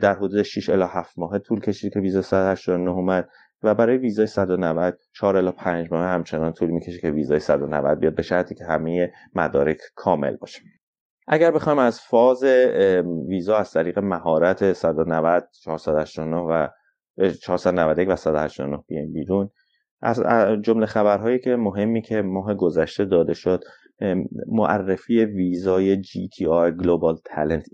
در 0.00 0.14
حدود 0.14 0.42
6 0.42 0.68
الی 0.68 0.84
7 0.88 1.18
ماه 1.18 1.38
طول 1.38 1.60
کشید 1.60 1.92
که 1.92 2.00
ویزا 2.00 2.22
189 2.22 2.90
اومد 2.90 3.28
و 3.62 3.74
برای 3.74 3.98
ویزای 3.98 4.26
190 4.26 4.98
4 5.14 5.36
الی 5.36 5.50
5 5.50 5.92
ماه 5.92 6.06
همچنان 6.06 6.52
طول 6.52 6.70
می‌کشه 6.70 6.98
که 6.98 7.10
ویزای 7.10 7.40
190 7.40 7.98
بیاد 7.98 8.14
به 8.14 8.22
شرطی 8.22 8.54
که 8.54 8.64
همه 8.64 9.12
مدارک 9.34 9.78
کامل 9.94 10.36
باشه. 10.36 10.60
اگر 11.28 11.50
بخوایم 11.50 11.78
از 11.78 12.00
فاز 12.00 12.44
ویزا 13.28 13.56
از 13.56 13.72
طریق 13.72 13.98
مهارت 13.98 14.72
190 14.72 15.48
489 15.64 16.36
و 16.36 16.68
491 17.42 18.08
و 18.08 18.16
189 18.16 18.84
بیایم 18.88 19.12
بیرون. 19.12 19.50
از 20.02 20.22
جمله 20.62 20.86
خبرهایی 20.86 21.38
که 21.38 21.56
مهمی 21.56 22.02
که 22.02 22.22
ماه 22.22 22.54
گذشته 22.54 23.04
داده 23.04 23.34
شد 23.34 23.64
معرفی 24.48 25.24
ویزای 25.24 26.02
GTR 26.02 26.82
Global 26.82 27.16
Talent 27.30 27.64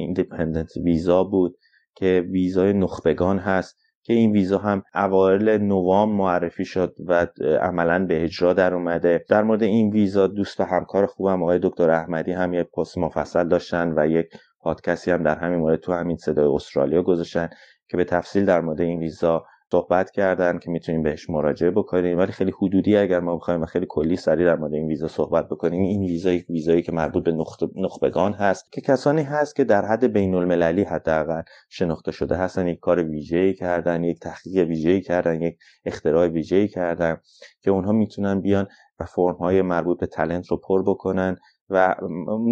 Independent 0.00 0.84
ویزا 0.84 1.24
بود 1.24 1.56
که 1.94 2.24
ویزای 2.30 2.72
نخبگان 2.72 3.38
هست 3.38 3.76
که 4.02 4.12
این 4.12 4.32
ویزا 4.32 4.58
هم 4.58 4.82
اوایل 4.94 5.48
نوامبر 5.48 6.16
معرفی 6.16 6.64
شد 6.64 6.94
و 7.06 7.26
عملا 7.60 8.06
به 8.06 8.24
اجرا 8.24 8.52
در 8.52 8.74
اومده. 8.74 9.24
در 9.28 9.42
مورد 9.42 9.62
این 9.62 9.90
ویزا 9.90 10.26
دوست 10.26 10.60
و 10.60 10.64
همکار 10.64 11.06
خوبم 11.06 11.42
آقای 11.42 11.58
دکتر 11.62 11.90
احمدی 11.90 12.32
هم 12.32 12.54
یک 12.54 12.66
پست 12.66 12.98
مفصل 12.98 13.48
داشتن 13.48 13.92
و 13.96 14.06
یک 14.06 14.26
پادکستی 14.60 15.10
هم 15.10 15.22
در 15.22 15.38
همین 15.38 15.58
مورد 15.58 15.80
تو 15.80 15.92
همین 15.92 16.16
صدای 16.16 16.54
استرالیا 16.54 17.02
گذاشتن. 17.02 17.48
که 17.88 17.96
به 17.96 18.04
تفصیل 18.04 18.44
در 18.44 18.60
مورد 18.60 18.80
این 18.80 18.98
ویزا 19.00 19.44
صحبت 19.72 20.10
کردن 20.10 20.58
که 20.58 20.70
می‌تونیم 20.70 21.02
بهش 21.02 21.30
مراجعه 21.30 21.70
بکنیم. 21.70 22.18
ولی 22.18 22.32
خیلی 22.32 22.52
حدودی 22.62 22.96
اگر 22.96 23.20
ما 23.20 23.36
بخوایم 23.36 23.66
خیلی 23.66 23.86
کلی 23.88 24.16
سری 24.16 24.44
در 24.44 24.56
مورد 24.56 24.74
این 24.74 24.86
ویزا 24.86 25.08
صحبت 25.08 25.48
بکنیم 25.48 25.82
این 25.82 26.00
ویزا 26.00 26.32
یک 26.32 26.50
ویزایی 26.50 26.82
که 26.82 26.92
مربوط 26.92 27.24
به 27.24 27.36
نخبگان 27.76 28.32
هست 28.32 28.72
که 28.72 28.80
کسانی 28.80 29.22
هست 29.22 29.56
که 29.56 29.64
در 29.64 29.84
حد 29.84 30.04
بین 30.04 30.34
المللی 30.34 30.82
حداقل 30.82 31.42
شناخته 31.68 32.12
شده 32.12 32.36
هستن. 32.36 32.66
یک 32.66 32.78
کار 32.78 33.02
ویژه‌ای 33.02 33.54
کردن 33.54 34.04
یک 34.04 34.20
تحقیق 34.20 34.66
ویژه‌ای 34.68 35.00
کردن 35.00 35.42
یک 35.42 35.58
اختراع 35.84 36.26
ویژه‌ای 36.26 36.68
کردن 36.68 37.16
که 37.62 37.70
اونها 37.70 37.92
می‌تونن 37.92 38.40
بیان 38.40 38.66
و 39.00 39.04
فرم 39.04 39.36
های 39.36 39.62
مربوط 39.62 40.00
به 40.00 40.06
تلنت 40.06 40.46
رو 40.46 40.56
پر 40.56 40.82
بکنن 40.82 41.36
و 41.70 41.94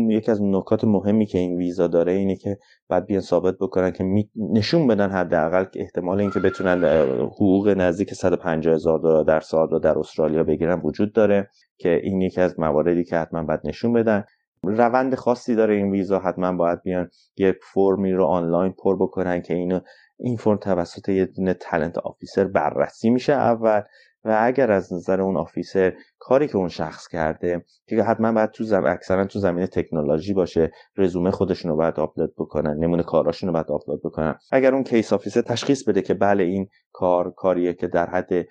یکی 0.09 0.31
از 0.31 0.43
نکات 0.43 0.85
مهمی 0.85 1.27
که 1.27 1.39
این 1.39 1.57
ویزا 1.57 1.87
داره 1.87 2.13
اینه 2.13 2.37
که 2.37 2.59
بعد 2.89 3.07
بیان 3.07 3.21
ثابت 3.21 3.55
بکنن 3.61 3.91
که 3.91 4.05
نشون 4.37 4.87
بدن 4.87 5.11
حداقل 5.11 5.65
احتمال 5.75 6.21
اینکه 6.21 6.41
بتونن 6.41 6.85
حقوق 7.21 7.69
نزدیک 7.69 8.15
150 8.15 8.75
هزار 8.75 8.99
دلار 8.99 9.25
در 9.25 9.41
سال 9.41 9.69
رو 9.69 9.79
در 9.79 9.99
استرالیا 9.99 10.45
بگیرن 10.45 10.81
وجود 10.85 11.13
داره 11.13 11.49
که 11.79 12.01
این 12.03 12.21
یکی 12.21 12.41
از 12.41 12.61
مواردی 12.61 13.05
که 13.05 13.17
حتما 13.17 13.43
باید 13.43 13.61
نشون 13.65 13.93
بدن. 13.93 14.25
روند 14.63 15.15
خاصی 15.15 15.55
داره 15.55 15.75
این 15.75 15.91
ویزا 15.91 16.19
حتما 16.19 16.53
باید 16.53 16.83
بیان 16.83 17.11
یک 17.37 17.57
فرمی 17.75 18.13
رو 18.13 18.25
آنلاین 18.25 18.73
پر 18.73 18.97
بکنن 18.97 19.43
که 19.43 19.55
اینو 19.55 19.81
این 20.19 20.37
فرم 20.37 20.57
توسط 20.57 21.09
یه 21.09 21.25
دونه 21.25 21.55
تلنت 21.55 21.99
آفیسر 21.99 22.45
بررسی 22.45 23.11
میشه 23.11 23.33
اول. 23.33 23.83
و 24.25 24.39
اگر 24.41 24.73
از 24.73 24.93
نظر 24.93 25.21
اون 25.21 25.37
officer 25.37 25.93
کاری 26.19 26.49
که 26.49 26.57
اون 26.57 26.69
شخص 26.69 27.09
کرده 27.09 27.65
که 27.89 28.03
حتما 28.03 28.33
باید 28.33 28.51
تو 28.51 28.65
زم... 28.65 28.85
اکثرا 28.87 29.25
تو 29.25 29.39
زمینه 29.39 29.67
تکنولوژی 29.67 30.35
باشه 30.35 30.71
رزومه 30.97 31.31
خودشون 31.31 31.71
رو 31.71 31.77
باید 31.77 32.01
آپلود 32.01 32.35
بکنن 32.39 32.77
نمونه 32.79 33.03
کاراشون 33.03 33.47
رو 33.47 33.53
باید 33.53 33.71
آپلود 33.71 34.03
بکنن. 34.03 34.39
اگر 34.53 34.75
اون 34.75 34.85
case 34.85 35.13
officer 35.13 35.41
تشخیص 35.41 35.89
بده 35.89 36.03
که 36.03 36.15
بله 36.15 36.45
این 36.45 36.69
کار 36.93 37.31
کاریه 37.31 37.75
که 37.75 37.87
در 37.87 38.11
حد 38.11 38.47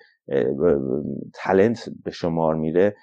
talent 1.34 1.88
به 2.04 2.10
شمار 2.10 2.54
میره 2.54 2.96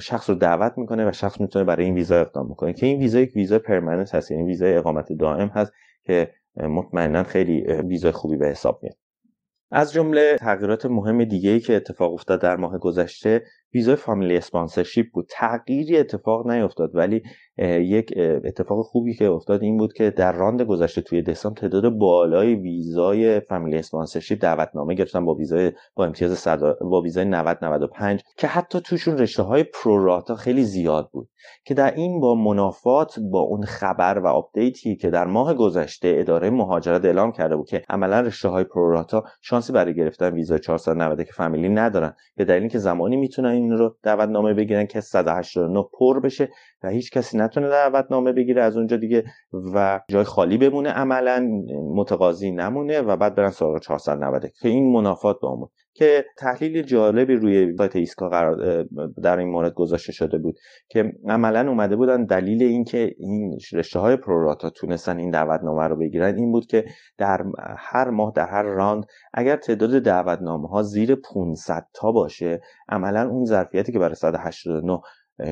شخص 0.00 0.30
رو 0.30 0.36
دعوت 0.36 0.72
می‌کنه 0.76 1.08
و 1.08 1.12
شخص 1.12 1.40
می‌تونه 1.40 1.64
برای 1.64 1.84
این 1.84 1.94
ویزا 1.94 2.20
اقدام 2.20 2.48
می‌کنه 2.48 2.72
که 2.72 2.86
این 2.86 2.98
ویزا 2.98 3.20
یک 3.20 3.36
ویزا 3.36 3.58
permanent 3.58 4.14
هست 4.14 4.30
یعنی 4.30 4.44
ویزای 4.44 4.76
اقامت 4.76 5.12
دائم 5.12 5.48
هست 5.48 5.72
که 6.04 6.30
مطمئنا 6.56 7.22
خیلی 7.22 7.60
ویزای 7.60 8.12
خوبی 8.12 8.36
به 8.36 8.46
حساب 8.46 8.80
میاد. 8.82 8.96
از 9.70 9.92
جمله 9.92 10.36
تغییرات 10.40 10.86
مهم 10.86 11.24
دیگه 11.24 11.50
ای 11.50 11.60
که 11.60 11.76
اتفاق 11.76 12.12
افتاد 12.12 12.40
در 12.40 12.56
ماه 12.56 12.78
گذشته 12.78 13.42
ویزای 13.74 13.96
family 13.96 14.36
sponsorship 14.36 15.06
بود. 15.12 15.26
تغییری 15.30 15.96
اتفاق 15.96 16.50
نیفتاد 16.50 16.90
ولی 16.94 17.22
یک 17.80 18.14
اتفاق 18.44 18.84
خوبی 18.84 19.14
که 19.14 19.26
افتاد 19.26 19.62
این 19.62 19.76
بود 19.76 19.92
که 19.92 20.10
در 20.10 20.32
round 20.32 20.62
گذشته 20.62 21.00
توی 21.00 21.22
دسامبر 21.22 21.60
تعداد 21.60 21.88
بالای 21.88 22.54
ویزای 22.54 23.40
family 23.40 23.78
sponsorship 23.78 24.42
دعوتنامه 24.42 24.94
گرفتن 24.94 25.24
با 25.24 25.34
ویزای 25.34 25.72
با 25.94 26.04
امتیاز 26.04 26.38
صد 26.38 26.78
با 26.78 27.00
ویزای 27.00 27.24
90 27.24 27.58
95 27.62 28.22
که 28.36 28.46
حتی 28.46 28.80
توشون 28.80 29.18
رشته 29.18 29.42
های 29.42 29.64
pro 29.64 29.94
rata 29.94 30.34
خیلی 30.34 30.64
زیاد 30.64 31.10
بود. 31.12 31.28
که 31.64 31.74
در 31.74 31.94
این 31.94 32.20
با 32.20 32.34
منافات 32.34 33.18
با 33.30 33.40
اون 33.40 33.62
خبر 33.62 34.18
و 34.18 34.26
آپدیتی 34.26 34.96
که 34.96 35.10
در 35.10 35.26
ماه 35.26 35.54
گذشته 35.54 36.16
اداره 36.18 36.50
مهاجرت 36.50 37.04
اعلام 37.04 37.32
کرده 37.32 37.56
بود 37.56 37.68
که 37.68 37.82
عملا 37.88 38.20
رشته 38.20 38.48
های 38.48 38.64
pro 38.64 38.90
rata 38.90 39.24
شانسی 39.42 39.72
برای 39.72 39.94
گرفتن 39.94 40.34
ویزای 40.34 40.58
490 40.58 41.24
که 41.24 41.32
فامیلی 41.32 41.68
ندارن. 41.68 42.14
به 42.36 42.44
دلیل 42.44 42.60
اینکه 42.60 42.78
زمانی 42.78 43.16
می‌تونن 43.16 43.48
این 43.62 43.72
رو 43.72 43.96
دعوتنامه 44.02 44.54
بگیرن 44.54 44.86
که 44.86 45.00
189 45.00 45.84
پر 45.98 46.20
بشه 46.20 46.48
و 46.82 46.88
هیچ 46.88 47.10
کسی 47.10 47.38
نتونه 47.38 47.68
دعوتنامه 47.68 48.32
بگیره 48.32 48.62
از 48.62 48.76
اونجا 48.76 48.96
دیگه 48.96 49.24
و 49.74 50.00
جای 50.08 50.24
خالی 50.24 50.58
بمونه 50.58 50.90
عملا 50.90 51.48
متقاضی 51.94 52.50
نمونه 52.50 53.00
و 53.00 53.16
بعد 53.16 53.34
برن 53.34 53.50
سراغ 53.50 53.78
490 53.78 54.46
که 54.60 54.68
این 54.68 54.92
منافات 54.92 55.40
با 55.40 55.70
که 55.98 56.24
تحلیل 56.36 56.82
جالبی 56.82 57.34
روی 57.34 57.76
سایت 57.88 57.96
ایسکا 57.96 58.28
قرار 58.28 58.82
در 59.22 59.38
این 59.38 59.48
مورد 59.48 59.74
گذاشته 59.74 60.12
شده 60.12 60.38
بود 60.38 60.58
که 60.88 61.12
عملا 61.28 61.68
اومده 61.68 61.96
بودن 61.96 62.24
دلیل 62.24 62.62
اینکه 62.62 63.14
این 63.18 63.58
رشته 63.72 63.98
های 63.98 64.16
پروراتا 64.16 64.70
تونستن 64.70 65.18
این 65.18 65.30
دعوتنامه 65.30 65.88
رو 65.88 65.96
بگیرن 65.96 66.36
این 66.36 66.52
بود 66.52 66.66
که 66.66 66.84
در 67.18 67.44
هر 67.78 68.10
ماه 68.10 68.32
در 68.34 68.48
هر 68.48 68.62
راند 68.62 69.06
اگر 69.34 69.56
تعداد 69.56 70.02
دعوتنامه 70.02 70.68
ها 70.68 70.82
زیر 70.82 71.14
500 71.14 71.86
تا 71.94 72.12
باشه 72.12 72.60
عملا 72.88 73.28
اون 73.28 73.44
ظرفیتی 73.44 73.92
که 73.92 73.98
برای 73.98 74.14
189 74.14 75.00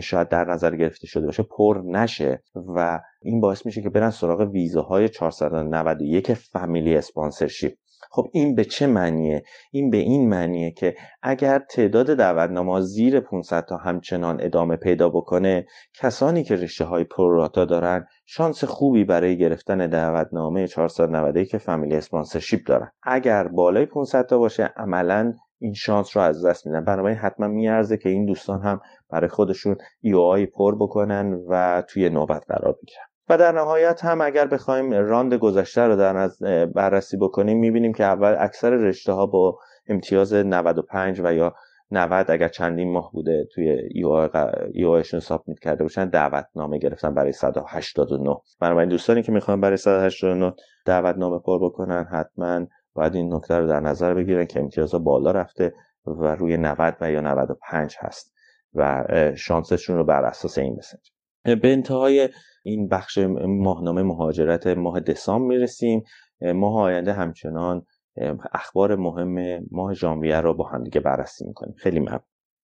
شاید 0.01 0.29
در 0.29 0.45
نظر 0.45 0.77
گرفته 0.77 1.07
شده 1.07 1.27
باشه 1.27 1.43
پر 1.43 1.83
نشه 1.85 2.43
و 2.55 3.01
این 3.23 3.41
باعث 3.41 3.67
میشه 3.67 3.83
که 3.83 3.91
برن 3.91 4.11
سراغ 4.11 4.41
ویزاهای 4.41 5.09
491 5.09 6.35
فامیلی 6.35 6.97
اسپانسرشیپ. 6.97 7.73
خب 8.11 8.27
این 8.33 8.55
به 8.55 8.65
چه 8.65 8.87
معنیه؟ 8.87 9.43
این 9.73 9.91
به 9.91 9.97
این 9.97 10.29
معنیه 10.29 10.71
که 10.71 10.95
اگر 11.23 11.59
تعداد 11.59 12.15
دعوتنامه 12.15 12.81
زیر 12.81 13.21
500 13.21 13.65
تا 13.65 13.77
همچنان 13.77 14.39
ادامه 14.41 14.77
پیدا 14.77 15.09
بکنه 15.09 15.67
کسانی 15.95 16.45
که 16.45 16.57
رشته 16.57 16.85
های 16.85 17.05
پروراتا 17.05 17.65
دارن 17.65 18.07
شانس 18.27 18.65
خوبی 18.65 19.05
برای 19.05 19.39
گرفتن 19.39 19.87
دعوتنامه 19.87 20.67
491 20.67 21.51
که 21.51 21.59
فامیلی 21.59 21.97
اسپانسرشیپ 21.97 22.61
دارن. 22.67 22.91
اگر 23.03 23.49
بالای 23.49 23.87
500 23.87 24.27
تا 24.27 24.39
باشه 24.39 24.73
عملا 24.77 25.35
این 25.59 25.75
شانس 25.75 26.17
رو 26.17 26.23
از 26.23 26.45
دست 26.45 26.67
میدن. 26.67 26.85
بنابراین 26.85 27.19
حتما 27.19 27.49
میارزه 27.49 27.97
که 27.97 28.09
این 28.09 28.27
دوستان 28.27 28.63
هم 28.63 28.81
برای 29.11 29.29
خودشون 29.29 29.77
ای 30.03 30.47
پر 30.47 30.75
بکنن 30.75 31.33
و 31.49 31.83
توی 31.89 32.09
نوبت 32.09 32.45
قرار 32.49 32.73
بگیرن. 32.83 33.16
و 33.29 33.39
در 33.39 33.53
نهایت 33.53 34.05
هم 34.05 34.21
اگر 34.21 34.47
بخوایم 34.47 34.93
راند 34.93 35.35
گذشته 35.35 35.83
رو 35.83 35.97
در 35.97 36.29
بررسی 36.67 37.17
بکنیم 37.17 37.59
می‌بینیم 37.59 37.93
که 37.93 38.05
اول 38.05 38.37
اکثر 38.39 38.71
رشته 38.71 39.13
ها 39.13 39.27
با 39.27 39.59
امتیاز 39.89 40.35
95 40.35 41.21
و 41.25 41.35
یا 41.35 41.55
90 41.91 42.31
اگر 42.31 42.49
چندین 42.49 42.93
ماه 42.93 43.13
بوده 43.13 43.49
توی 43.55 43.69
ای 44.73 44.85
اوشون 44.85 45.21
سابمیت 45.21 45.59
کرده 45.59 45.83
باشن 45.83 46.09
دعوتنامه 46.09 46.79
گرفتن 46.79 47.15
برای 47.15 47.33
189 47.33 48.37
بنابراین 48.61 48.89
دوستانی 48.89 49.23
که 49.23 49.33
می‌خوان 49.33 49.61
برای 49.61 49.77
189 49.77 50.55
دعوتنامه 50.85 51.39
پر 51.39 51.59
بکنن 51.65 52.05
حتما 52.05 52.67
باید 52.95 53.15
این 53.15 53.35
نکته 53.35 53.55
رو 53.59 53.67
در 53.67 53.81
نظر 53.81 54.15
بگیرن 54.15 54.47
که 54.47 54.61
امتیاز 54.61 54.95
بالا 54.95 55.31
رفته 55.31 55.75
و 56.07 56.37
روی 56.37 56.57
90 56.57 56.97
و 57.01 57.11
یا 57.11 57.21
95 57.21 57.97
هست 57.99 58.35
و 58.75 59.05
شانسشون 59.37 59.97
رو 59.97 60.05
بر 60.05 60.25
اساس 60.25 60.59
این 60.59 60.77
بسنجن 60.77 61.16
به 61.55 61.73
انتهای 61.73 62.29
این 62.63 62.89
بخش 62.89 63.19
ماهنامه 63.47 64.03
مهاجرت 64.03 64.67
ماه 64.67 65.01
دسامبر 65.01 65.49
می‌رسیم. 65.49 66.03
ماه 66.55 66.81
آینده 66.81 67.13
همچنان 67.13 67.87
اخبار 68.53 68.97
مهم 68.97 69.67
ماه 69.71 69.95
ژانویه 69.95 70.41
رو 70.41 70.55
با 70.55 70.69
هم 70.69 70.85
دیگه 70.85 71.01
بررسی 71.01 71.47
می‌کنیم. 71.47 71.75
خیلی 71.79 72.01
ممنون. 72.01 72.36